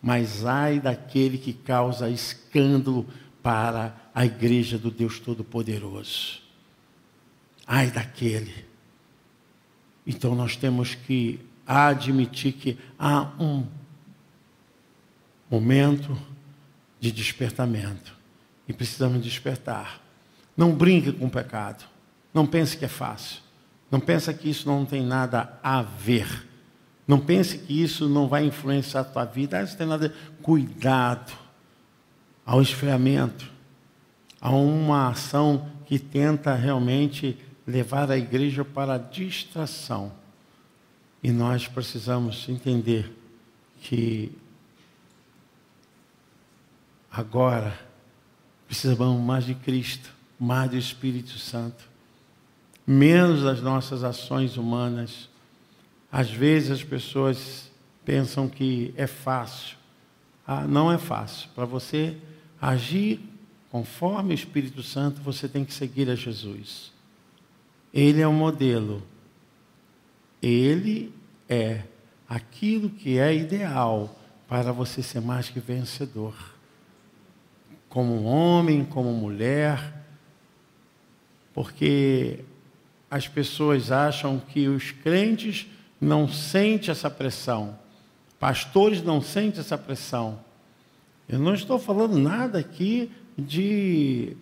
mas 0.01 0.45
ai 0.45 0.79
daquele 0.79 1.37
que 1.37 1.51
causa 1.51 2.09
escândalo 2.09 3.07
para 3.41 3.95
a 4.13 4.25
igreja 4.25 4.77
do 4.77 4.91
Deus 4.91 5.19
Todo-Poderoso. 5.19 6.41
Ai 7.65 7.89
daquele. 7.89 8.53
Então 10.05 10.35
nós 10.35 10.55
temos 10.55 10.93
que 10.93 11.39
admitir 11.65 12.53
que 12.53 12.77
há 12.99 13.31
um 13.39 13.65
momento 15.49 16.17
de 16.99 17.11
despertamento 17.11 18.15
e 18.67 18.73
precisamos 18.73 19.23
despertar. 19.23 20.01
Não 20.55 20.73
brinque 20.73 21.11
com 21.11 21.25
o 21.25 21.31
pecado. 21.31 21.83
Não 22.33 22.45
pense 22.45 22.77
que 22.77 22.85
é 22.85 22.87
fácil. 22.87 23.41
Não 23.91 23.99
pense 23.99 24.33
que 24.33 24.49
isso 24.49 24.67
não 24.67 24.85
tem 24.85 25.05
nada 25.05 25.59
a 25.61 25.81
ver. 25.81 26.47
Não 27.05 27.19
pense 27.19 27.57
que 27.57 27.83
isso 27.83 28.07
não 28.07 28.27
vai 28.27 28.45
influenciar 28.45 29.01
a 29.01 29.03
tua 29.03 29.25
vida. 29.25 29.59
Ah, 29.59 29.63
isso 29.63 29.77
tem 29.77 29.85
nada. 29.85 30.13
Cuidado 30.41 31.33
ao 32.45 32.61
esfriamento, 32.61 33.51
a 34.39 34.49
uma 34.49 35.09
ação 35.09 35.69
que 35.85 35.99
tenta 35.99 36.55
realmente 36.55 37.37
levar 37.67 38.09
a 38.09 38.17
igreja 38.17 38.63
para 38.63 38.95
a 38.95 38.97
distração. 38.97 40.11
E 41.21 41.31
nós 41.31 41.67
precisamos 41.67 42.47
entender 42.47 43.13
que 43.81 44.31
agora 47.11 47.77
precisamos 48.67 49.21
mais 49.21 49.45
de 49.45 49.53
Cristo, 49.53 50.13
mais 50.39 50.71
do 50.71 50.77
Espírito 50.77 51.37
Santo, 51.37 51.90
menos 52.85 53.43
das 53.43 53.61
nossas 53.61 54.03
ações 54.03 54.57
humanas. 54.57 55.29
Às 56.11 56.29
vezes 56.29 56.71
as 56.71 56.83
pessoas 56.83 57.71
pensam 58.03 58.47
que 58.49 58.93
é 58.97 59.07
fácil. 59.07 59.77
Ah, 60.45 60.67
não 60.67 60.91
é 60.91 60.97
fácil. 60.97 61.49
Para 61.55 61.65
você 61.65 62.17
agir 62.61 63.19
conforme 63.69 64.33
o 64.33 64.35
Espírito 64.35 64.83
Santo, 64.83 65.21
você 65.21 65.47
tem 65.47 65.63
que 65.63 65.73
seguir 65.73 66.09
a 66.09 66.15
Jesus. 66.15 66.91
Ele 67.93 68.21
é 68.21 68.27
o 68.27 68.33
modelo. 68.33 69.01
Ele 70.41 71.13
é 71.47 71.83
aquilo 72.27 72.89
que 72.89 73.17
é 73.17 73.33
ideal 73.33 74.17
para 74.47 74.71
você 74.71 75.01
ser 75.01 75.21
mais 75.21 75.49
que 75.49 75.59
vencedor. 75.59 76.33
Como 77.87 78.23
homem, 78.23 78.83
como 78.83 79.13
mulher, 79.13 80.01
porque 81.53 82.43
as 83.11 83.27
pessoas 83.27 83.91
acham 83.91 84.39
que 84.39 84.69
os 84.69 84.91
crentes 84.91 85.67
não 85.99 86.29
sentem 86.29 86.89
essa 86.89 87.09
pressão, 87.09 87.77
pastores 88.39 89.03
não 89.03 89.21
sentem 89.21 89.59
essa 89.59 89.77
pressão. 89.77 90.39
Eu 91.27 91.37
não 91.37 91.53
estou 91.53 91.77
falando 91.77 92.17
nada 92.17 92.57
aqui 92.59 93.11
de 93.37 94.37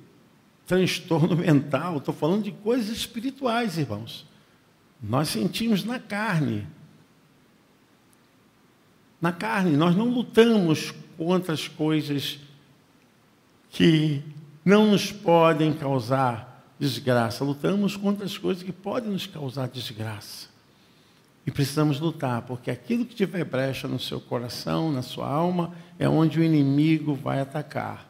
transtorno 0.67 1.33
mental, 1.35 1.97
estou 1.97 2.13
falando 2.13 2.43
de 2.43 2.51
coisas 2.51 2.95
espirituais, 2.95 3.79
irmãos. 3.79 4.27
Nós 5.01 5.29
sentimos 5.29 5.83
na 5.83 5.97
carne. 5.97 6.67
Na 9.19 9.31
carne, 9.31 9.75
nós 9.75 9.95
não 9.95 10.09
lutamos 10.09 10.93
contra 11.17 11.53
as 11.53 11.67
coisas 11.67 12.39
que 13.69 14.23
não 14.63 14.91
nos 14.91 15.11
podem 15.11 15.73
causar 15.73 16.48
desgraça, 16.79 17.43
lutamos 17.43 17.97
contra 17.97 18.25
as 18.25 18.37
coisas 18.37 18.63
que 18.63 18.71
podem 18.71 19.11
nos 19.11 19.27
causar 19.27 19.67
desgraça. 19.67 20.47
E 21.45 21.51
precisamos 21.51 21.99
lutar, 21.99 22.43
porque 22.43 22.71
aquilo 22.71 23.05
que 23.05 23.15
tiver 23.15 23.43
brecha 23.43 23.87
no 23.87 23.99
seu 23.99 24.21
coração, 24.21 24.91
na 24.91 25.01
sua 25.01 25.27
alma, 25.27 25.73
é 25.97 26.07
onde 26.07 26.39
o 26.39 26.43
inimigo 26.43 27.13
vai 27.13 27.41
atacar. 27.41 28.07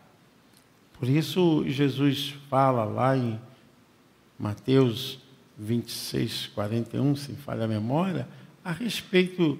Por 0.99 1.07
isso, 1.07 1.63
Jesus 1.67 2.35
fala 2.49 2.83
lá 2.83 3.15
em 3.17 3.39
Mateus 4.37 5.19
26, 5.57 6.47
41, 6.53 7.15
se 7.15 7.33
falha 7.33 7.65
a 7.65 7.67
memória, 7.67 8.27
a 8.63 8.71
respeito 8.71 9.57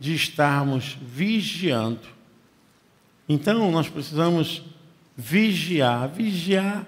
de 0.00 0.14
estarmos 0.14 0.96
vigiando. 1.00 2.08
Então, 3.28 3.70
nós 3.70 3.88
precisamos 3.88 4.62
vigiar. 5.16 6.08
Vigiar 6.08 6.86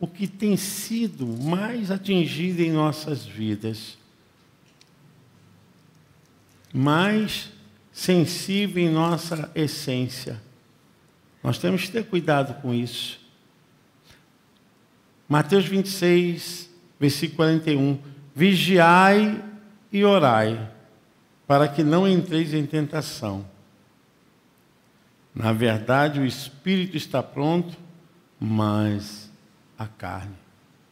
o 0.00 0.06
que 0.06 0.26
tem 0.28 0.56
sido 0.56 1.26
mais 1.26 1.90
atingido 1.90 2.62
em 2.62 2.70
nossas 2.70 3.24
vidas, 3.24 3.98
mais 6.72 7.50
sensível 7.92 8.82
em 8.82 8.90
nossa 8.90 9.50
essência. 9.54 10.40
Nós 11.42 11.58
temos 11.58 11.82
que 11.82 11.92
ter 11.92 12.04
cuidado 12.04 12.60
com 12.60 12.72
isso. 12.72 13.18
Mateus 15.28 15.66
26, 15.66 16.70
versículo 16.98 17.36
41. 17.36 17.98
Vigiai 18.34 19.42
e 19.92 20.04
orai, 20.04 20.70
para 21.46 21.66
que 21.66 21.82
não 21.82 22.06
entreis 22.06 22.54
em 22.54 22.64
tentação. 22.64 23.44
Na 25.34 25.52
verdade, 25.52 26.20
o 26.20 26.26
espírito 26.26 26.96
está 26.96 27.22
pronto, 27.22 27.76
mas 28.38 29.27
a 29.78 29.86
carne 29.86 30.36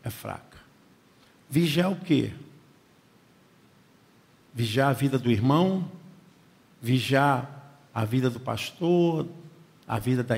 é 0.03 0.11
fraca. 0.11 0.59
Vigiar 1.51 1.91
o 1.91 1.97
quê? 1.97 2.33
Vigiar 4.55 4.91
a 4.91 4.93
vida 4.93 5.19
do 5.19 5.31
irmão, 5.31 5.91
vigiar 6.81 7.81
a 7.93 8.05
vida 8.05 8.31
do 8.31 8.39
pastor, 8.39 9.29
a 9.87 9.99
vida 9.99 10.23
da 10.23 10.37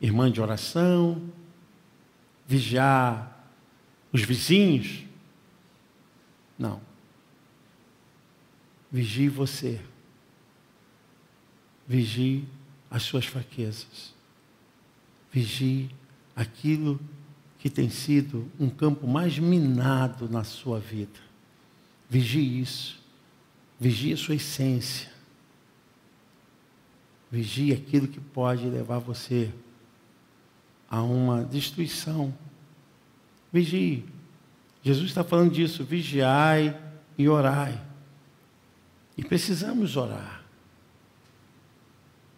irmã 0.00 0.30
de 0.30 0.40
oração, 0.40 1.30
vigiar 2.46 3.46
os 4.12 4.22
vizinhos. 4.22 5.04
Não. 6.58 6.80
Vigie 8.90 9.28
você. 9.28 9.80
Vigie 11.86 12.48
as 12.90 13.04
suas 13.04 13.24
fraquezas. 13.24 14.14
Vigie 15.32 15.94
aquilo 16.34 16.98
que 16.98 17.19
tem 17.68 17.90
sido 17.90 18.50
um 18.58 18.70
campo 18.70 19.06
mais 19.06 19.38
minado 19.38 20.28
na 20.28 20.44
sua 20.44 20.80
vida. 20.80 21.20
Vigie 22.08 22.60
isso. 22.60 22.98
Vigie 23.78 24.14
a 24.14 24.16
sua 24.16 24.36
essência. 24.36 25.10
Vigie 27.30 27.72
aquilo 27.72 28.08
que 28.08 28.18
pode 28.18 28.66
levar 28.66 28.98
você 28.98 29.52
a 30.88 31.02
uma 31.02 31.44
destruição. 31.44 32.34
Vigie. 33.52 34.04
Jesus 34.82 35.10
está 35.10 35.22
falando 35.22 35.52
disso. 35.52 35.84
Vigiai 35.84 36.74
e 37.18 37.28
orai. 37.28 37.78
E 39.16 39.22
precisamos 39.22 39.96
orar. 39.96 40.42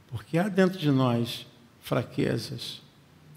Porque 0.09 0.37
há 0.37 0.49
dentro 0.49 0.79
de 0.79 0.91
nós 0.91 1.47
fraquezas 1.81 2.83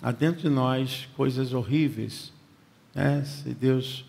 há 0.02 0.12
dentro 0.12 0.42
de 0.42 0.50
nós 0.50 1.08
coisas 1.16 1.54
horríveis. 1.54 2.32
Né? 2.94 3.24
Se 3.26 3.50
Deus 3.54 4.06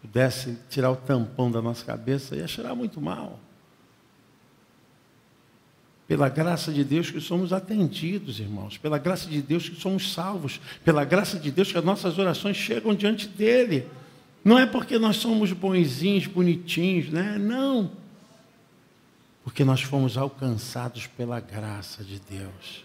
pudesse 0.00 0.58
tirar 0.68 0.90
o 0.90 0.96
tampão 0.96 1.50
da 1.50 1.62
nossa 1.62 1.84
cabeça, 1.84 2.36
ia 2.36 2.46
cheirar 2.46 2.74
muito 2.74 3.00
mal. 3.00 3.38
Pela 6.06 6.28
graça 6.28 6.72
de 6.72 6.84
Deus 6.84 7.10
que 7.10 7.20
somos 7.20 7.52
atendidos, 7.52 8.38
irmãos. 8.38 8.76
Pela 8.76 8.98
graça 8.98 9.30
de 9.30 9.40
Deus 9.40 9.68
que 9.68 9.80
somos 9.80 10.12
salvos. 10.12 10.60
Pela 10.84 11.04
graça 11.04 11.38
de 11.38 11.50
Deus 11.50 11.72
que 11.72 11.78
as 11.78 11.84
nossas 11.84 12.18
orações 12.18 12.56
chegam 12.56 12.94
diante 12.94 13.26
dEle. 13.26 13.86
Não 14.44 14.58
é 14.58 14.66
porque 14.66 14.98
nós 14.98 15.16
somos 15.16 15.52
bonzinhos, 15.52 16.26
bonitinhos, 16.26 17.08
né? 17.08 17.38
Não. 17.38 17.92
Porque 19.44 19.64
nós 19.64 19.82
fomos 19.82 20.18
alcançados 20.18 21.06
pela 21.06 21.40
graça 21.40 22.04
de 22.04 22.20
Deus. 22.20 22.84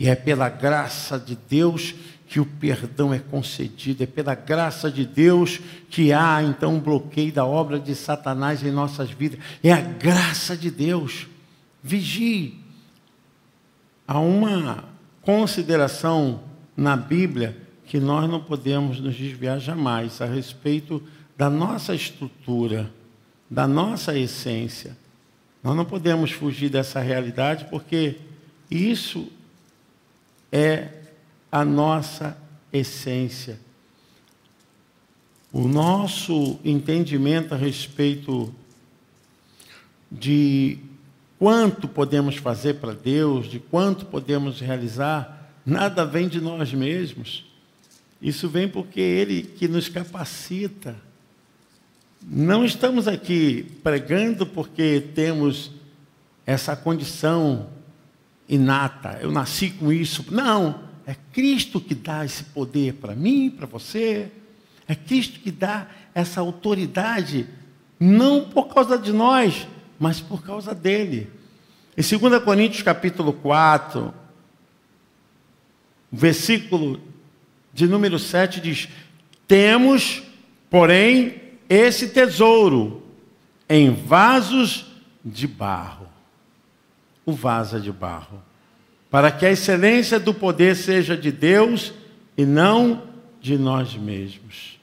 E 0.00 0.08
é 0.08 0.14
pela 0.14 0.48
graça 0.48 1.18
de 1.18 1.36
Deus 1.36 1.94
que 2.26 2.40
o 2.40 2.46
perdão 2.46 3.12
é 3.12 3.18
concedido, 3.18 4.02
é 4.02 4.06
pela 4.06 4.34
graça 4.34 4.90
de 4.90 5.04
Deus 5.04 5.60
que 5.90 6.10
há 6.10 6.42
então 6.42 6.76
um 6.76 6.80
bloqueio 6.80 7.30
da 7.30 7.44
obra 7.44 7.78
de 7.78 7.94
Satanás 7.94 8.62
em 8.62 8.70
nossas 8.70 9.10
vidas. 9.10 9.38
É 9.62 9.70
a 9.70 9.82
graça 9.82 10.56
de 10.56 10.70
Deus. 10.70 11.26
Vigie. 11.82 12.58
Há 14.08 14.18
uma 14.18 14.84
consideração 15.20 16.44
na 16.74 16.96
Bíblia 16.96 17.58
que 17.84 18.00
nós 18.00 18.26
não 18.26 18.40
podemos 18.40 19.00
nos 19.00 19.14
desviar 19.14 19.60
jamais 19.60 20.22
a 20.22 20.24
respeito 20.24 21.02
da 21.36 21.50
nossa 21.50 21.94
estrutura, 21.94 22.90
da 23.50 23.68
nossa 23.68 24.16
essência. 24.16 24.96
Nós 25.62 25.76
não 25.76 25.84
podemos 25.84 26.30
fugir 26.30 26.70
dessa 26.70 27.00
realidade 27.00 27.66
porque 27.68 28.16
isso 28.70 29.30
é 30.52 30.88
a 31.50 31.64
nossa 31.64 32.36
essência. 32.72 33.58
O 35.52 35.66
nosso 35.66 36.58
entendimento 36.64 37.54
a 37.54 37.56
respeito 37.56 38.54
de 40.10 40.78
quanto 41.38 41.88
podemos 41.88 42.36
fazer 42.36 42.74
para 42.74 42.92
Deus, 42.92 43.46
de 43.46 43.58
quanto 43.58 44.06
podemos 44.06 44.60
realizar, 44.60 45.52
nada 45.64 46.04
vem 46.04 46.28
de 46.28 46.40
nós 46.40 46.72
mesmos. 46.72 47.44
Isso 48.20 48.48
vem 48.48 48.68
porque 48.68 49.00
Ele 49.00 49.42
que 49.42 49.66
nos 49.66 49.88
capacita. 49.88 50.96
Não 52.22 52.64
estamos 52.64 53.08
aqui 53.08 53.64
pregando 53.82 54.46
porque 54.46 55.02
temos 55.14 55.70
essa 56.44 56.76
condição 56.76 57.70
inata, 58.50 59.18
eu 59.22 59.30
nasci 59.30 59.70
com 59.70 59.92
isso. 59.92 60.26
Não, 60.30 60.80
é 61.06 61.14
Cristo 61.32 61.80
que 61.80 61.94
dá 61.94 62.24
esse 62.24 62.44
poder 62.44 62.94
para 62.94 63.14
mim, 63.14 63.48
para 63.48 63.66
você. 63.66 64.30
É 64.88 64.94
Cristo 64.94 65.38
que 65.38 65.52
dá 65.52 65.86
essa 66.12 66.40
autoridade, 66.40 67.46
não 67.98 68.44
por 68.48 68.64
causa 68.74 68.98
de 68.98 69.12
nós, 69.12 69.68
mas 69.98 70.20
por 70.20 70.42
causa 70.42 70.74
dele. 70.74 71.30
Em 71.96 72.02
2 72.02 72.42
Coríntios 72.42 72.82
capítulo 72.82 73.32
4, 73.32 74.12
versículo 76.10 77.00
de 77.72 77.86
número 77.86 78.18
7 78.18 78.60
diz: 78.60 78.88
Temos, 79.46 80.22
porém, 80.68 81.40
esse 81.68 82.08
tesouro 82.08 83.00
em 83.68 83.94
vasos 83.94 84.86
de 85.24 85.46
barro. 85.46 85.99
O 87.30 87.32
vaso 87.32 87.80
de 87.80 87.92
barro 87.92 88.50
para 89.10 89.32
que 89.32 89.44
a 89.44 89.50
excelência 89.50 90.20
do 90.20 90.32
poder 90.32 90.76
seja 90.76 91.16
de 91.16 91.32
Deus 91.32 91.92
e 92.36 92.46
não 92.46 93.02
de 93.40 93.58
nós 93.58 93.96
mesmos. 93.96 94.78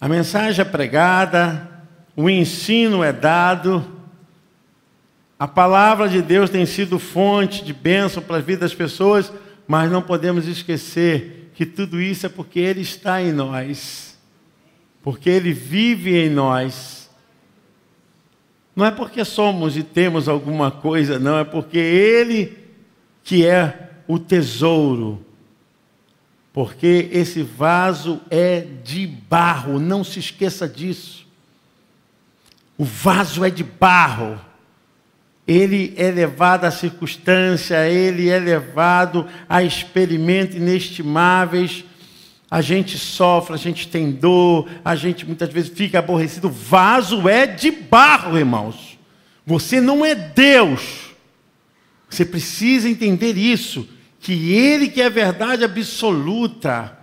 A 0.00 0.08
mensagem 0.08 0.62
é 0.62 0.64
pregada, 0.64 1.68
o 2.14 2.30
ensino 2.30 3.02
é 3.02 3.12
dado, 3.12 3.84
a 5.36 5.48
palavra 5.48 6.08
de 6.08 6.22
Deus 6.22 6.48
tem 6.48 6.64
sido 6.64 6.98
fonte 6.98 7.64
de 7.64 7.72
bênção 7.72 8.22
para 8.22 8.36
a 8.36 8.40
vida 8.40 8.60
das 8.60 8.74
pessoas, 8.74 9.32
mas 9.66 9.90
não 9.90 10.00
podemos 10.00 10.46
esquecer 10.46 11.50
que 11.54 11.66
tudo 11.66 12.00
isso 12.00 12.26
é 12.26 12.28
porque 12.28 12.60
Ele 12.60 12.82
está 12.82 13.20
em 13.20 13.32
nós, 13.32 14.16
porque 15.02 15.28
Ele 15.28 15.52
vive 15.52 16.16
em 16.16 16.30
nós. 16.30 17.07
Não 18.78 18.86
é 18.86 18.92
porque 18.92 19.24
somos 19.24 19.76
e 19.76 19.82
temos 19.82 20.28
alguma 20.28 20.70
coisa, 20.70 21.18
não, 21.18 21.36
é 21.36 21.42
porque 21.42 21.78
Ele 21.78 22.56
que 23.24 23.44
é 23.44 23.90
o 24.06 24.20
tesouro. 24.20 25.26
Porque 26.52 27.08
esse 27.10 27.42
vaso 27.42 28.20
é 28.30 28.64
de 28.84 29.04
barro, 29.04 29.80
não 29.80 30.04
se 30.04 30.20
esqueça 30.20 30.68
disso. 30.68 31.26
O 32.78 32.84
vaso 32.84 33.44
é 33.44 33.50
de 33.50 33.64
barro. 33.64 34.40
Ele 35.44 35.92
é 35.96 36.12
levado 36.12 36.64
à 36.64 36.70
circunstância, 36.70 37.84
ele 37.88 38.28
é 38.28 38.38
levado 38.38 39.26
a 39.48 39.60
experimentos 39.60 40.54
inestimáveis. 40.54 41.84
A 42.50 42.62
gente 42.62 42.96
sofre, 42.96 43.54
a 43.54 43.58
gente 43.58 43.88
tem 43.88 44.10
dor, 44.10 44.68
a 44.82 44.96
gente 44.96 45.26
muitas 45.26 45.50
vezes 45.50 45.70
fica 45.70 45.98
aborrecido. 45.98 46.48
Vaso 46.48 47.28
é 47.28 47.46
de 47.46 47.70
barro, 47.70 48.38
irmãos. 48.38 48.98
Você 49.44 49.80
não 49.80 50.04
é 50.04 50.14
Deus. 50.14 51.08
Você 52.08 52.24
precisa 52.24 52.88
entender 52.88 53.36
isso, 53.36 53.86
que 54.18 54.54
Ele 54.54 54.88
que 54.88 55.02
é 55.02 55.06
a 55.06 55.10
verdade 55.10 55.62
absoluta. 55.62 56.96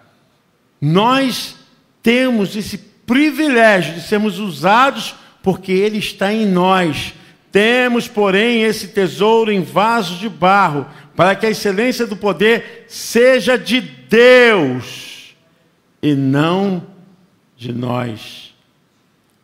Nós 0.81 1.55
temos 2.01 2.55
esse 2.55 2.77
privilégio 2.77 3.93
de 3.93 4.01
sermos 4.01 4.39
usados 4.39 5.13
porque 5.43 5.71
Ele 5.71 5.99
está 5.99 6.33
em 6.33 6.47
nós. 6.47 7.13
Temos, 7.51 8.07
porém, 8.07 8.63
esse 8.63 8.87
tesouro 8.87 9.51
em 9.51 9.61
vasos 9.61 10.19
de 10.19 10.27
barro, 10.27 10.87
para 11.15 11.35
que 11.35 11.45
a 11.45 11.51
excelência 11.51 12.07
do 12.07 12.17
poder 12.17 12.85
seja 12.89 13.57
de 13.57 13.79
Deus 13.79 15.04
e 16.05 16.13
não 16.13 16.83
de 17.57 17.73
nós. 17.73 18.53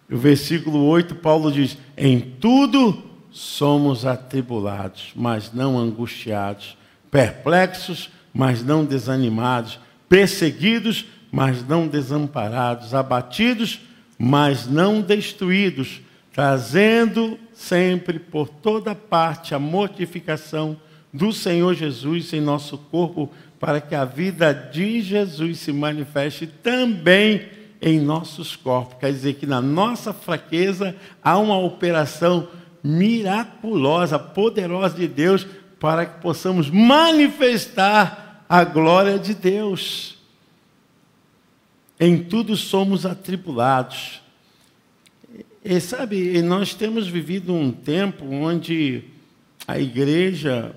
O 0.07 0.15
versículo 0.15 0.85
8, 0.85 1.15
Paulo 1.15 1.51
diz: 1.51 1.75
Em 1.97 2.19
tudo 2.19 3.01
somos 3.31 4.05
atribulados, 4.05 5.11
mas 5.15 5.51
não 5.51 5.75
angustiados, 5.75 6.77
perplexos, 7.09 8.11
mas 8.31 8.63
não 8.63 8.85
desanimados, 8.85 9.79
perseguidos, 10.07 11.05
mas 11.31 11.67
não 11.67 11.87
desamparados, 11.87 12.93
abatidos, 12.93 13.79
mas 14.15 14.67
não 14.67 15.01
destruídos, 15.01 15.99
trazendo 16.31 17.39
sempre 17.53 18.19
por 18.19 18.47
toda 18.47 18.93
parte 18.93 19.55
a 19.55 19.59
mortificação 19.59 20.77
do 21.11 21.33
Senhor 21.33 21.73
Jesus 21.73 22.31
em 22.33 22.39
nosso 22.39 22.77
corpo, 22.77 23.31
para 23.61 23.79
que 23.79 23.93
a 23.93 24.03
vida 24.03 24.51
de 24.55 25.01
Jesus 25.01 25.59
se 25.59 25.71
manifeste 25.71 26.47
também 26.47 27.47
em 27.79 27.99
nossos 27.99 28.55
corpos. 28.55 28.97
Quer 28.99 29.13
dizer 29.13 29.35
que 29.35 29.45
na 29.45 29.61
nossa 29.61 30.11
fraqueza 30.11 30.95
há 31.23 31.37
uma 31.37 31.59
operação 31.59 32.47
miraculosa, 32.83 34.17
poderosa 34.17 34.97
de 34.97 35.07
Deus, 35.07 35.45
para 35.79 36.07
que 36.07 36.21
possamos 36.21 36.71
manifestar 36.71 38.43
a 38.49 38.63
glória 38.63 39.19
de 39.19 39.35
Deus. 39.35 40.17
Em 41.99 42.23
tudo 42.23 42.57
somos 42.57 43.05
atribulados. 43.05 44.23
E 45.63 45.79
sabe, 45.79 46.41
nós 46.41 46.73
temos 46.73 47.07
vivido 47.07 47.53
um 47.53 47.71
tempo 47.71 48.25
onde 48.25 49.03
a 49.67 49.77
igreja 49.77 50.75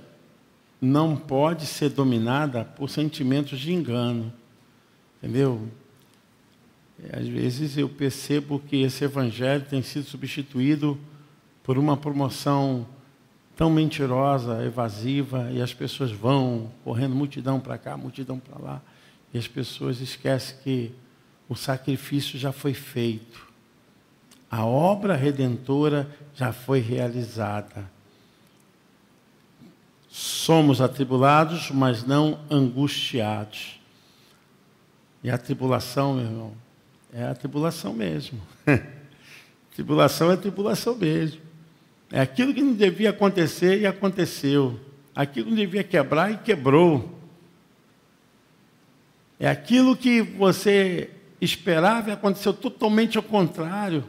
não 0.85 1.17
pode 1.17 1.67
ser 1.67 1.89
dominada 1.89 2.65
por 2.65 2.91
sentimentos 2.91 3.59
de 3.59 3.73
engano. 3.73 4.33
Entendeu? 5.19 5.69
Às 7.13 7.27
vezes 7.27 7.77
eu 7.77 7.89
percebo 7.89 8.61
que 8.61 8.83
esse 8.83 9.05
evangelho 9.05 9.65
tem 9.65 9.83
sido 9.83 10.05
substituído 10.05 10.99
por 11.63 11.79
uma 11.79 11.97
promoção 11.97 12.87
tão 13.57 13.71
mentirosa, 13.71 14.65
evasiva, 14.65 15.51
e 15.51 15.63
as 15.63 15.73
pessoas 15.73 16.11
vão 16.11 16.71
correndo 16.83 17.15
multidão 17.15 17.61
para 17.61 17.79
cá, 17.79 17.97
multidão 17.97 18.39
para 18.39 18.63
lá, 18.63 18.83
e 19.33 19.39
as 19.39 19.49
pessoas 19.49 20.01
esquecem 20.01 20.57
que 20.63 20.93
o 21.49 21.55
sacrifício 21.55 22.39
já 22.39 22.53
foi 22.53 22.75
feito. 22.75 23.47
A 24.51 24.65
obra 24.65 25.17
redentora 25.17 26.09
já 26.35 26.53
foi 26.53 26.81
realizada. 26.81 27.91
Somos 30.17 30.81
atribulados, 30.81 31.73
mas 31.73 32.05
não 32.05 32.39
angustiados. 32.49 33.81
E 35.25 35.29
a 35.29 35.37
tribulação, 35.37 36.15
meu 36.15 36.25
irmão, 36.25 36.53
é 37.13 37.25
a 37.25 37.35
tribulação 37.35 37.93
mesmo. 37.93 38.41
tribulação 39.75 40.31
é 40.31 40.37
tribulação 40.37 40.95
mesmo. 40.95 41.41
É 42.13 42.21
aquilo 42.21 42.55
que 42.55 42.63
não 42.63 42.75
devia 42.75 43.11
acontecer 43.11 43.81
e 43.81 43.89
aconteceu. 43.89 44.79
Aquilo 45.17 45.47
que 45.47 45.51
não 45.51 45.59
devia 45.59 45.83
quebrar 45.83 46.31
e 46.31 46.37
quebrou. 46.37 47.19
É 49.41 49.49
aquilo 49.49 49.97
que 49.97 50.23
você 50.23 51.11
esperava 51.41 52.11
e 52.11 52.13
aconteceu 52.13 52.53
totalmente 52.53 53.17
ao 53.17 53.23
contrário. 53.25 54.05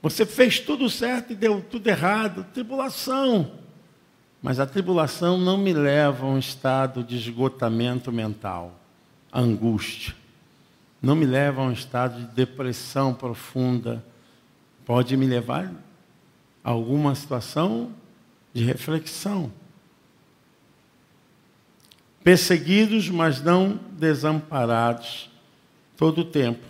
Você 0.00 0.24
fez 0.24 0.60
tudo 0.60 0.88
certo 0.88 1.32
e 1.32 1.34
deu 1.34 1.60
tudo 1.60 1.88
errado. 1.88 2.46
Tribulação. 2.54 3.61
Mas 4.42 4.58
a 4.58 4.66
tribulação 4.66 5.38
não 5.38 5.56
me 5.56 5.72
leva 5.72 6.26
a 6.26 6.28
um 6.28 6.38
estado 6.38 7.04
de 7.04 7.16
esgotamento 7.16 8.10
mental, 8.10 8.76
angústia. 9.32 10.14
Não 11.00 11.14
me 11.14 11.24
leva 11.24 11.62
a 11.62 11.64
um 11.64 11.72
estado 11.72 12.20
de 12.20 12.26
depressão 12.34 13.14
profunda. 13.14 14.04
Pode 14.84 15.16
me 15.16 15.26
levar 15.26 15.72
alguma 16.62 17.14
situação 17.14 17.92
de 18.52 18.64
reflexão. 18.64 19.52
perseguidos, 22.24 23.08
mas 23.08 23.42
não 23.42 23.80
desamparados, 23.92 25.28
todo 25.96 26.20
o 26.20 26.24
tempo, 26.24 26.64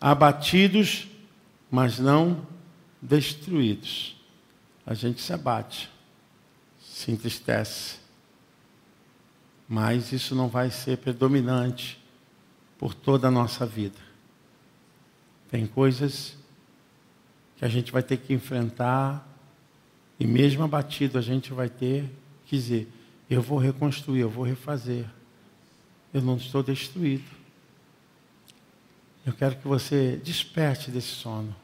abatidos, 0.00 1.06
mas 1.70 2.00
não 2.00 2.44
destruídos. 3.00 4.16
A 4.84 4.92
gente 4.92 5.20
se 5.20 5.32
abate, 5.32 5.88
se 7.00 7.10
entristece, 7.10 7.96
mas 9.66 10.12
isso 10.12 10.34
não 10.34 10.48
vai 10.48 10.70
ser 10.70 10.98
predominante 10.98 11.98
por 12.78 12.94
toda 12.94 13.28
a 13.28 13.30
nossa 13.30 13.64
vida. 13.64 13.98
Tem 15.50 15.66
coisas 15.66 16.36
que 17.56 17.64
a 17.64 17.68
gente 17.68 17.90
vai 17.90 18.02
ter 18.02 18.18
que 18.18 18.34
enfrentar, 18.34 19.26
e 20.18 20.26
mesmo 20.26 20.62
abatido, 20.62 21.16
a 21.16 21.22
gente 21.22 21.52
vai 21.54 21.70
ter 21.70 22.04
que 22.44 22.56
dizer: 22.56 22.86
eu 23.30 23.40
vou 23.40 23.58
reconstruir, 23.58 24.20
eu 24.20 24.30
vou 24.30 24.44
refazer. 24.44 25.06
Eu 26.12 26.20
não 26.20 26.36
estou 26.36 26.62
destruído. 26.62 27.30
Eu 29.24 29.32
quero 29.32 29.56
que 29.56 29.66
você 29.66 30.20
desperte 30.22 30.90
desse 30.90 31.08
sono. 31.08 31.54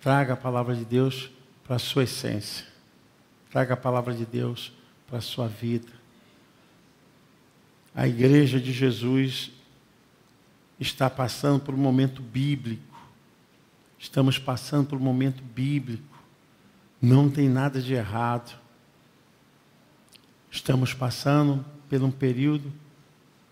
Traga 0.00 0.34
a 0.34 0.36
palavra 0.36 0.76
de 0.76 0.84
Deus 0.84 1.30
para 1.64 1.76
a 1.76 1.78
sua 1.78 2.04
essência. 2.04 2.69
Traga 3.50 3.74
a 3.74 3.76
palavra 3.76 4.14
de 4.14 4.24
Deus 4.24 4.72
para 5.08 5.18
a 5.18 5.20
sua 5.22 5.48
vida. 5.48 5.90
A 7.92 8.06
igreja 8.06 8.60
de 8.60 8.72
Jesus 8.72 9.50
está 10.78 11.10
passando 11.10 11.60
por 11.60 11.74
um 11.74 11.78
momento 11.78 12.22
bíblico. 12.22 12.96
Estamos 13.98 14.38
passando 14.38 14.90
por 14.90 14.98
um 14.98 15.02
momento 15.02 15.42
bíblico. 15.42 16.16
Não 17.02 17.28
tem 17.28 17.48
nada 17.48 17.82
de 17.82 17.92
errado. 17.92 18.56
Estamos 20.48 20.94
passando 20.94 21.64
por 21.88 22.00
um 22.02 22.10
período 22.10 22.72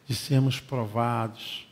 de 0.07 0.15
sermos 0.15 0.61
provados, 0.61 1.67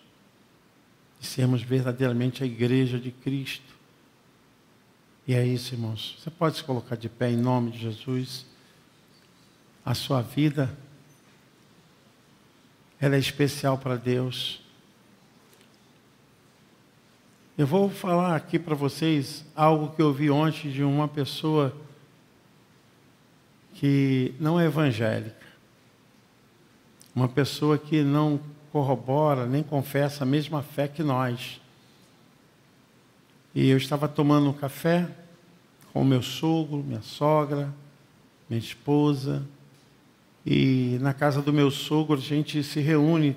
de 1.20 1.26
sermos 1.26 1.62
verdadeiramente 1.62 2.42
a 2.42 2.46
igreja 2.46 2.98
de 2.98 3.12
Cristo. 3.12 3.75
E 5.26 5.34
é 5.34 5.44
isso, 5.44 5.74
irmãos. 5.74 6.16
Você 6.18 6.30
pode 6.30 6.56
se 6.56 6.62
colocar 6.62 6.94
de 6.94 7.08
pé 7.08 7.30
em 7.30 7.36
nome 7.36 7.72
de 7.72 7.78
Jesus. 7.78 8.46
A 9.84 9.92
sua 9.92 10.22
vida, 10.22 10.76
ela 13.00 13.16
é 13.16 13.18
especial 13.18 13.76
para 13.76 13.96
Deus. 13.96 14.60
Eu 17.58 17.66
vou 17.66 17.90
falar 17.90 18.36
aqui 18.36 18.56
para 18.56 18.74
vocês 18.74 19.44
algo 19.56 19.96
que 19.96 20.02
eu 20.02 20.12
vi 20.12 20.30
ontem 20.30 20.70
de 20.70 20.84
uma 20.84 21.08
pessoa 21.08 21.74
que 23.74 24.32
não 24.38 24.60
é 24.60 24.66
evangélica. 24.66 25.46
Uma 27.14 27.28
pessoa 27.28 27.76
que 27.78 28.02
não 28.02 28.38
corrobora 28.70 29.46
nem 29.46 29.62
confessa 29.62 30.22
a 30.22 30.26
mesma 30.26 30.62
fé 30.62 30.86
que 30.86 31.02
nós. 31.02 31.60
E 33.56 33.70
eu 33.70 33.78
estava 33.78 34.06
tomando 34.06 34.50
um 34.50 34.52
café 34.52 35.08
com 35.90 36.04
meu 36.04 36.20
sogro, 36.20 36.84
minha 36.86 37.00
sogra, 37.00 37.72
minha 38.50 38.60
esposa. 38.60 39.46
E 40.44 40.98
na 41.00 41.14
casa 41.14 41.40
do 41.40 41.54
meu 41.54 41.70
sogro 41.70 42.18
a 42.18 42.20
gente 42.20 42.62
se 42.62 42.80
reúne 42.80 43.34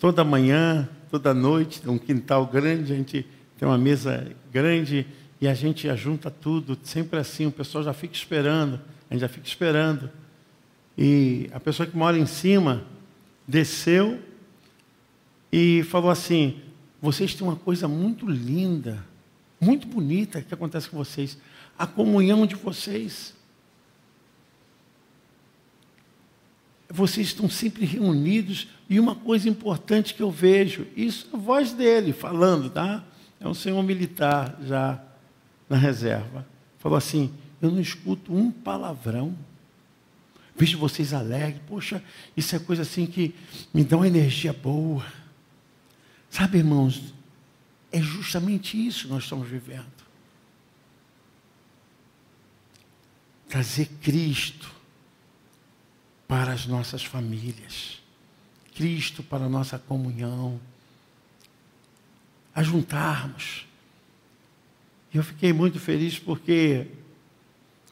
toda 0.00 0.24
manhã, 0.24 0.88
toda 1.10 1.34
noite, 1.34 1.82
tem 1.82 1.92
um 1.92 1.98
quintal 1.98 2.46
grande, 2.46 2.94
a 2.94 2.96
gente 2.96 3.26
tem 3.58 3.68
uma 3.68 3.76
mesa 3.76 4.26
grande 4.50 5.06
e 5.38 5.46
a 5.46 5.52
gente 5.52 5.86
ajunta 5.86 6.30
tudo, 6.30 6.78
sempre 6.82 7.18
assim, 7.18 7.44
o 7.44 7.52
pessoal 7.52 7.84
já 7.84 7.92
fica 7.92 8.14
esperando, 8.14 8.80
a 9.10 9.12
gente 9.12 9.20
já 9.20 9.28
fica 9.28 9.46
esperando. 9.46 10.08
E 10.96 11.50
a 11.52 11.60
pessoa 11.60 11.86
que 11.86 11.94
mora 11.94 12.18
em 12.18 12.24
cima 12.24 12.86
desceu 13.46 14.18
e 15.52 15.82
falou 15.82 16.08
assim: 16.08 16.58
vocês 17.02 17.34
têm 17.34 17.46
uma 17.46 17.56
coisa 17.56 17.86
muito 17.86 18.26
linda, 18.26 19.04
muito 19.66 19.86
bonita 19.86 20.40
que 20.40 20.54
acontece 20.54 20.88
com 20.88 20.96
vocês, 20.96 21.36
a 21.76 21.86
comunhão 21.86 22.46
de 22.46 22.54
vocês. 22.54 23.34
vocês 26.88 27.28
estão 27.28 27.48
sempre 27.48 27.84
reunidos 27.84 28.68
e 28.88 29.00
uma 29.00 29.14
coisa 29.14 29.48
importante 29.48 30.14
que 30.14 30.22
eu 30.22 30.30
vejo, 30.30 30.86
isso 30.96 31.28
é 31.32 31.36
a 31.36 31.38
voz 31.38 31.72
dele 31.72 32.12
falando, 32.12 32.70
tá? 32.70 33.04
É 33.40 33.48
um 33.48 33.54
senhor 33.54 33.82
militar 33.82 34.56
já 34.62 35.02
na 35.68 35.76
reserva. 35.76 36.46
Falou 36.78 36.96
assim: 36.96 37.32
Eu 37.60 37.70
não 37.70 37.80
escuto 37.80 38.34
um 38.34 38.50
palavrão. 38.50 39.36
Vejo 40.56 40.78
vocês 40.78 41.12
alegres. 41.12 41.60
Poxa, 41.68 42.02
isso 42.36 42.56
é 42.56 42.58
coisa 42.58 42.82
assim 42.82 43.04
que 43.04 43.34
me 43.74 43.84
dá 43.84 43.96
uma 43.96 44.06
energia 44.06 44.52
boa. 44.52 45.04
Sabe, 46.30 46.58
irmãos, 46.58 47.12
é 47.92 48.00
justamente 48.00 48.76
isso 48.86 49.04
que 49.04 49.12
nós 49.12 49.24
estamos 49.24 49.48
vivendo. 49.48 49.86
Trazer 53.48 53.86
Cristo 54.02 54.70
para 56.26 56.52
as 56.52 56.66
nossas 56.66 57.04
famílias, 57.04 58.02
Cristo 58.74 59.22
para 59.22 59.44
a 59.44 59.48
nossa 59.48 59.78
comunhão, 59.78 60.60
a 62.54 62.62
juntarmos. 62.62 63.66
Eu 65.14 65.22
fiquei 65.22 65.52
muito 65.52 65.78
feliz 65.78 66.18
porque 66.18 66.88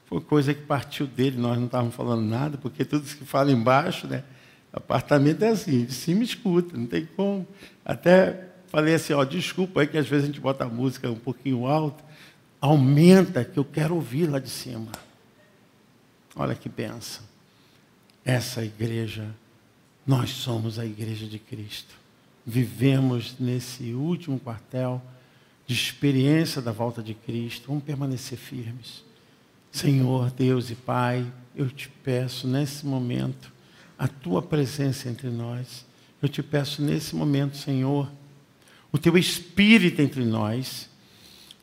foi 0.06 0.20
coisa 0.20 0.52
que 0.52 0.62
partiu 0.62 1.06
dele, 1.06 1.38
nós 1.38 1.56
não 1.56 1.66
estávamos 1.66 1.94
falando 1.94 2.22
nada, 2.22 2.58
porque 2.58 2.84
tudo 2.84 3.04
que 3.04 3.24
fala 3.24 3.52
embaixo, 3.52 4.06
né? 4.06 4.24
Apartamento 4.72 5.42
é 5.44 5.48
assim, 5.48 5.84
de 5.84 5.94
cima 5.94 6.24
escuta, 6.24 6.76
não 6.76 6.86
tem 6.86 7.06
como. 7.06 7.46
Até 7.84 8.53
falei 8.74 8.94
assim, 8.94 9.12
ó, 9.12 9.24
desculpa 9.24 9.80
aí 9.80 9.86
que 9.86 9.98
às 9.98 10.08
vezes 10.08 10.24
a 10.24 10.26
gente 10.26 10.40
bota 10.40 10.64
a 10.64 10.68
música 10.68 11.10
um 11.10 11.18
pouquinho 11.18 11.66
alta, 11.66 12.02
aumenta 12.60 13.44
que 13.44 13.58
eu 13.58 13.64
quero 13.64 13.94
ouvir 13.94 14.26
lá 14.26 14.38
de 14.38 14.50
cima. 14.50 14.90
Olha 16.34 16.54
que 16.54 16.68
benção 16.68 17.34
essa 18.24 18.64
igreja, 18.64 19.28
nós 20.06 20.30
somos 20.30 20.78
a 20.78 20.86
igreja 20.86 21.26
de 21.26 21.38
Cristo. 21.38 21.94
Vivemos 22.46 23.36
nesse 23.38 23.92
último 23.92 24.40
quartel 24.40 25.00
de 25.66 25.74
experiência 25.74 26.62
da 26.62 26.72
volta 26.72 27.02
de 27.02 27.14
Cristo. 27.14 27.68
Vamos 27.68 27.84
permanecer 27.84 28.38
firmes. 28.38 29.04
Senhor, 29.70 30.30
Deus 30.30 30.70
e 30.70 30.74
Pai, 30.74 31.30
eu 31.54 31.68
te 31.68 31.88
peço 31.88 32.46
nesse 32.46 32.86
momento 32.86 33.52
a 33.98 34.08
tua 34.08 34.40
presença 34.40 35.08
entre 35.08 35.28
nós. 35.28 35.84
Eu 36.22 36.28
te 36.28 36.42
peço 36.42 36.80
nesse 36.80 37.14
momento, 37.14 37.56
Senhor, 37.56 38.10
o 38.94 38.98
teu 38.98 39.18
espírito 39.18 40.00
entre 40.00 40.24
nós 40.24 40.88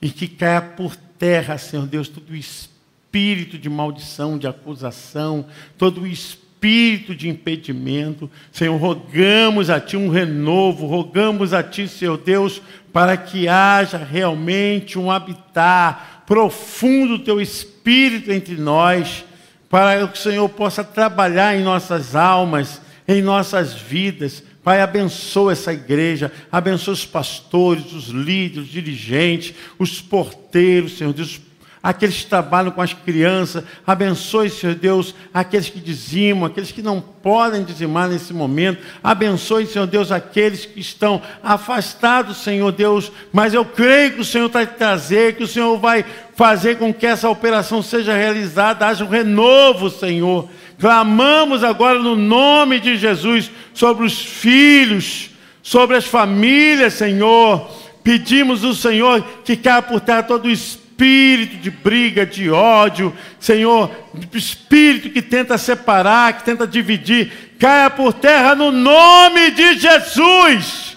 e 0.01 0.09
que 0.09 0.27
caia 0.27 0.61
por 0.61 0.97
terra, 0.97 1.57
Senhor 1.57 1.87
Deus, 1.87 2.09
todo 2.09 2.31
o 2.31 2.35
espírito 2.35 3.57
de 3.57 3.69
maldição, 3.69 4.37
de 4.37 4.47
acusação, 4.47 5.45
todo 5.77 6.01
o 6.01 6.07
espírito 6.07 7.15
de 7.15 7.29
impedimento. 7.29 8.29
Senhor, 8.51 8.75
rogamos 8.75 9.69
a 9.69 9.79
Ti 9.79 9.95
um 9.95 10.09
renovo, 10.09 10.85
rogamos 10.87 11.53
a 11.53 11.63
Ti, 11.63 11.87
Senhor 11.87 12.17
Deus, 12.17 12.61
para 12.91 13.15
que 13.15 13.47
haja 13.47 13.97
realmente 13.97 14.99
um 14.99 15.09
habitar 15.09 16.25
profundo 16.27 17.17
do 17.17 17.23
Teu 17.23 17.39
Espírito 17.39 18.29
entre 18.29 18.57
nós, 18.57 19.23
para 19.69 20.05
que 20.05 20.19
o 20.19 20.21
Senhor 20.21 20.49
possa 20.49 20.83
trabalhar 20.83 21.55
em 21.55 21.63
nossas 21.63 22.13
almas, 22.13 22.81
em 23.07 23.21
nossas 23.21 23.73
vidas. 23.73 24.43
Pai, 24.63 24.81
abençoa 24.81 25.53
essa 25.53 25.73
igreja, 25.73 26.31
abençoa 26.51 26.93
os 26.93 27.05
pastores, 27.05 27.93
os 27.93 28.09
líderes, 28.09 28.67
os 28.67 28.71
dirigentes, 28.71 29.55
os 29.79 29.99
porteiros, 29.99 30.97
Senhor 30.97 31.13
Deus, 31.13 31.41
aqueles 31.81 32.17
que 32.17 32.27
trabalham 32.27 32.71
com 32.71 32.81
as 32.81 32.93
crianças. 32.93 33.63
Abençoe, 33.87 34.51
Senhor 34.51 34.75
Deus, 34.75 35.15
aqueles 35.33 35.67
que 35.67 35.79
dizimam, 35.79 36.45
aqueles 36.45 36.71
que 36.71 36.81
não 36.81 37.01
podem 37.01 37.63
dizimar 37.63 38.07
nesse 38.07 38.33
momento. 38.33 38.83
Abençoe, 39.03 39.65
Senhor 39.65 39.87
Deus, 39.87 40.11
aqueles 40.11 40.63
que 40.65 40.79
estão 40.79 41.21
afastados, 41.41 42.37
Senhor 42.37 42.71
Deus. 42.71 43.11
Mas 43.33 43.55
eu 43.55 43.65
creio 43.65 44.13
que 44.13 44.21
o 44.21 44.25
Senhor 44.25 44.49
vai 44.49 44.67
trazer, 44.67 45.35
que 45.35 45.43
o 45.43 45.47
Senhor 45.47 45.77
vai 45.79 46.05
fazer 46.35 46.77
com 46.77 46.93
que 46.93 47.07
essa 47.07 47.29
operação 47.29 47.81
seja 47.81 48.15
realizada, 48.15 48.85
haja 48.85 49.03
um 49.03 49.09
renovo, 49.09 49.89
Senhor. 49.89 50.47
Clamamos 50.81 51.63
agora 51.63 51.99
no 51.99 52.15
nome 52.15 52.79
de 52.79 52.97
Jesus 52.97 53.49
sobre 53.73 54.05
os 54.05 54.19
filhos, 54.19 55.29
sobre 55.63 55.95
as 55.95 56.05
famílias, 56.05 56.95
Senhor. 56.95 57.69
Pedimos 58.03 58.65
o 58.65 58.75
Senhor 58.75 59.23
que 59.45 59.55
caia 59.55 59.81
por 59.81 60.01
terra 60.01 60.23
todo 60.23 60.45
o 60.45 60.51
espírito 60.51 60.81
espírito 61.01 61.57
de 61.57 61.71
briga, 61.71 62.25
de 62.25 62.51
ódio, 62.51 63.13
Senhor, 63.39 63.89
espírito 64.33 65.09
que 65.09 65.21
tenta 65.21 65.57
separar, 65.57 66.37
que 66.37 66.43
tenta 66.43 66.67
dividir, 66.67 67.55
caia 67.59 67.89
por 67.89 68.13
terra 68.13 68.53
no 68.53 68.71
nome 68.71 69.49
de 69.51 69.79
Jesus. 69.79 70.95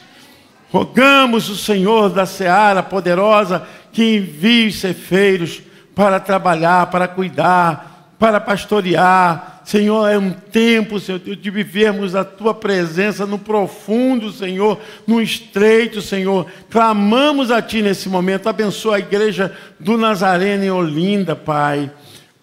Rogamos 0.71 1.49
o 1.49 1.57
Senhor 1.57 2.11
da 2.11 2.27
seara 2.27 2.83
poderosa 2.83 3.67
que 3.93 4.17
envie 4.17 4.67
os 4.67 4.81
cefeiros 4.81 5.63
para 5.95 6.21
trabalhar, 6.21 6.91
para 6.91 7.09
cuidar, 7.09 8.13
para 8.19 8.41
pastorear, 8.41 9.54
Senhor, 9.65 10.07
é 10.07 10.19
um 10.19 10.31
tempo, 10.31 11.01
Senhor, 11.01 11.19
de 11.19 11.51
vivermos 11.51 12.15
a 12.15 12.23
tua 12.23 12.53
presença 12.53 13.25
no 13.25 13.39
profundo, 13.39 14.31
Senhor, 14.31 14.79
no 15.07 15.23
estreito, 15.23 16.03
Senhor. 16.03 16.47
Clamamos 16.69 17.51
a 17.51 17.63
ti 17.63 17.81
nesse 17.81 18.09
momento. 18.09 18.49
Abençoa 18.49 18.97
a 18.97 18.99
igreja 18.99 19.57
do 19.81 19.97
Nazareno 19.97 20.65
em 20.65 20.71
Olinda, 20.71 21.35
Pai. 21.35 21.91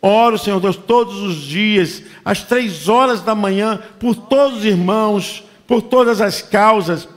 Oro, 0.01 0.37
Senhor 0.37 0.59
Deus, 0.59 0.75
todos 0.75 1.21
os 1.21 1.35
dias, 1.35 2.01
às 2.25 2.43
três 2.43 2.89
horas 2.89 3.21
da 3.21 3.35
manhã, 3.35 3.79
por 3.99 4.15
todos 4.15 4.59
os 4.59 4.65
irmãos, 4.65 5.43
por 5.67 5.83
todas 5.83 6.19
as 6.19 6.41
causas 6.41 7.07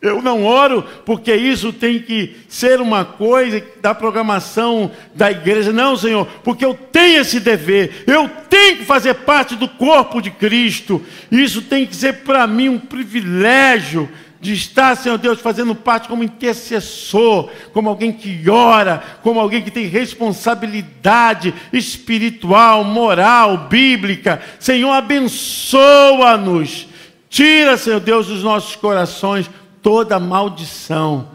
eu 0.00 0.22
não 0.22 0.44
oro 0.44 0.84
porque 1.04 1.34
isso 1.34 1.72
tem 1.72 1.98
que 1.98 2.36
ser 2.48 2.80
uma 2.80 3.04
coisa 3.04 3.60
da 3.80 3.92
programação 3.92 4.92
da 5.12 5.28
igreja. 5.30 5.72
Não, 5.72 5.96
Senhor, 5.96 6.24
porque 6.44 6.64
eu 6.64 6.72
tenho 6.72 7.20
esse 7.20 7.40
dever. 7.40 8.04
Eu 8.06 8.30
tenho 8.48 8.78
que 8.78 8.84
fazer 8.84 9.14
parte 9.14 9.56
do 9.56 9.68
corpo 9.68 10.20
de 10.20 10.30
Cristo. 10.30 11.04
Isso 11.32 11.62
tem 11.62 11.84
que 11.84 11.96
ser 11.96 12.18
para 12.18 12.46
mim 12.46 12.68
um 12.68 12.78
privilégio 12.78 14.08
de 14.40 14.52
estar, 14.52 14.96
Senhor 14.96 15.18
Deus, 15.18 15.40
fazendo 15.40 15.74
parte 15.74 16.06
como 16.06 16.22
intercessor, 16.22 17.50
como 17.72 17.88
alguém 17.88 18.12
que 18.12 18.48
ora, 18.48 19.02
como 19.20 19.40
alguém 19.40 19.62
que 19.62 19.70
tem 19.70 19.88
responsabilidade 19.88 21.52
espiritual, 21.72 22.84
moral, 22.84 23.66
bíblica. 23.68 24.40
Senhor, 24.60 24.92
abençoa-nos. 24.92 26.86
Tira, 27.28 27.76
Senhor 27.76 27.98
Deus, 27.98 28.28
dos 28.28 28.44
nossos 28.44 28.76
corações 28.76 29.50
toda 29.82 30.18
maldição, 30.18 31.28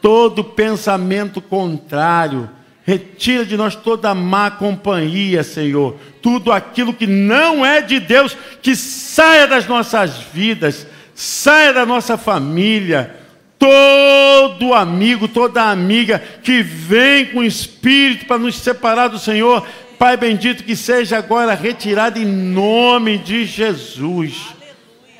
todo 0.00 0.44
pensamento 0.44 1.40
contrário. 1.40 2.48
Retira 2.84 3.44
de 3.44 3.56
nós 3.56 3.76
toda 3.76 4.14
má 4.14 4.50
companhia, 4.50 5.42
Senhor. 5.42 5.96
Tudo 6.22 6.50
aquilo 6.50 6.94
que 6.94 7.06
não 7.06 7.64
é 7.64 7.82
de 7.82 8.00
Deus, 8.00 8.36
que 8.62 8.74
saia 8.74 9.46
das 9.46 9.66
nossas 9.66 10.18
vidas, 10.32 10.86
saia 11.14 11.72
da 11.72 11.84
nossa 11.84 12.16
família. 12.16 13.14
Todo 13.58 14.72
amigo, 14.72 15.28
toda 15.28 15.70
amiga 15.70 16.22
que 16.42 16.62
vem 16.62 17.26
com 17.26 17.40
o 17.40 17.44
Espírito 17.44 18.24
para 18.24 18.38
nos 18.38 18.56
separar 18.56 19.08
do 19.08 19.18
Senhor, 19.18 19.66
Pai 19.98 20.16
bendito, 20.16 20.62
que 20.62 20.76
seja 20.76 21.18
agora 21.18 21.54
retirado 21.54 22.20
em 22.20 22.24
nome 22.24 23.18
de 23.18 23.44
Jesus. 23.44 24.54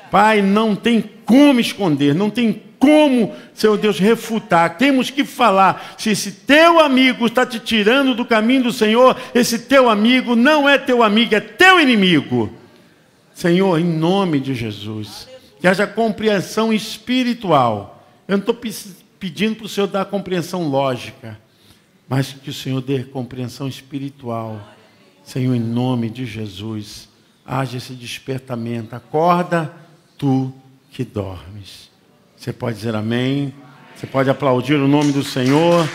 Pai, 0.09 0.41
não 0.41 0.73
tem 0.73 1.03
como 1.25 1.59
esconder, 1.59 2.15
não 2.15 2.29
tem 2.29 2.63
como, 2.79 3.35
Senhor 3.53 3.77
Deus, 3.77 3.99
refutar. 3.99 4.77
Temos 4.77 5.09
que 5.09 5.25
falar. 5.25 5.95
Se 5.97 6.11
esse 6.11 6.31
teu 6.31 6.79
amigo 6.79 7.27
está 7.27 7.45
te 7.45 7.59
tirando 7.59 8.15
do 8.15 8.25
caminho 8.25 8.63
do 8.63 8.73
Senhor, 8.73 9.19
esse 9.35 9.59
teu 9.59 9.89
amigo 9.89 10.35
não 10.35 10.67
é 10.67 10.77
teu 10.77 11.03
amigo, 11.03 11.35
é 11.35 11.41
teu 11.41 11.79
inimigo. 11.79 12.51
Senhor, 13.33 13.79
em 13.79 13.85
nome 13.85 14.39
de 14.39 14.55
Jesus, 14.55 15.27
que 15.59 15.67
haja 15.67 15.85
compreensão 15.85 16.71
espiritual. 16.71 18.07
Eu 18.27 18.37
não 18.37 18.39
estou 18.39 18.57
pedindo 19.19 19.55
para 19.57 19.65
o 19.65 19.69
Senhor 19.69 19.87
dar 19.87 20.05
compreensão 20.05 20.67
lógica, 20.69 21.37
mas 22.07 22.31
que 22.31 22.49
o 22.49 22.53
Senhor 22.53 22.81
dê 22.81 23.03
compreensão 23.03 23.67
espiritual. 23.67 24.59
Senhor, 25.23 25.53
em 25.53 25.59
nome 25.59 26.09
de 26.09 26.25
Jesus, 26.25 27.09
haja 27.45 27.77
esse 27.77 27.93
despertamento. 27.93 28.95
Acorda, 28.95 29.73
tu 30.17 30.53
que 30.91 31.03
dormes. 31.03 31.88
Você 32.39 32.53
pode 32.53 32.77
dizer 32.77 32.95
amém. 32.95 33.53
Você 33.93 34.07
pode 34.07 34.29
aplaudir 34.29 34.75
o 34.75 34.87
nome 34.87 35.11
do 35.11 35.21
Senhor. 35.21 35.85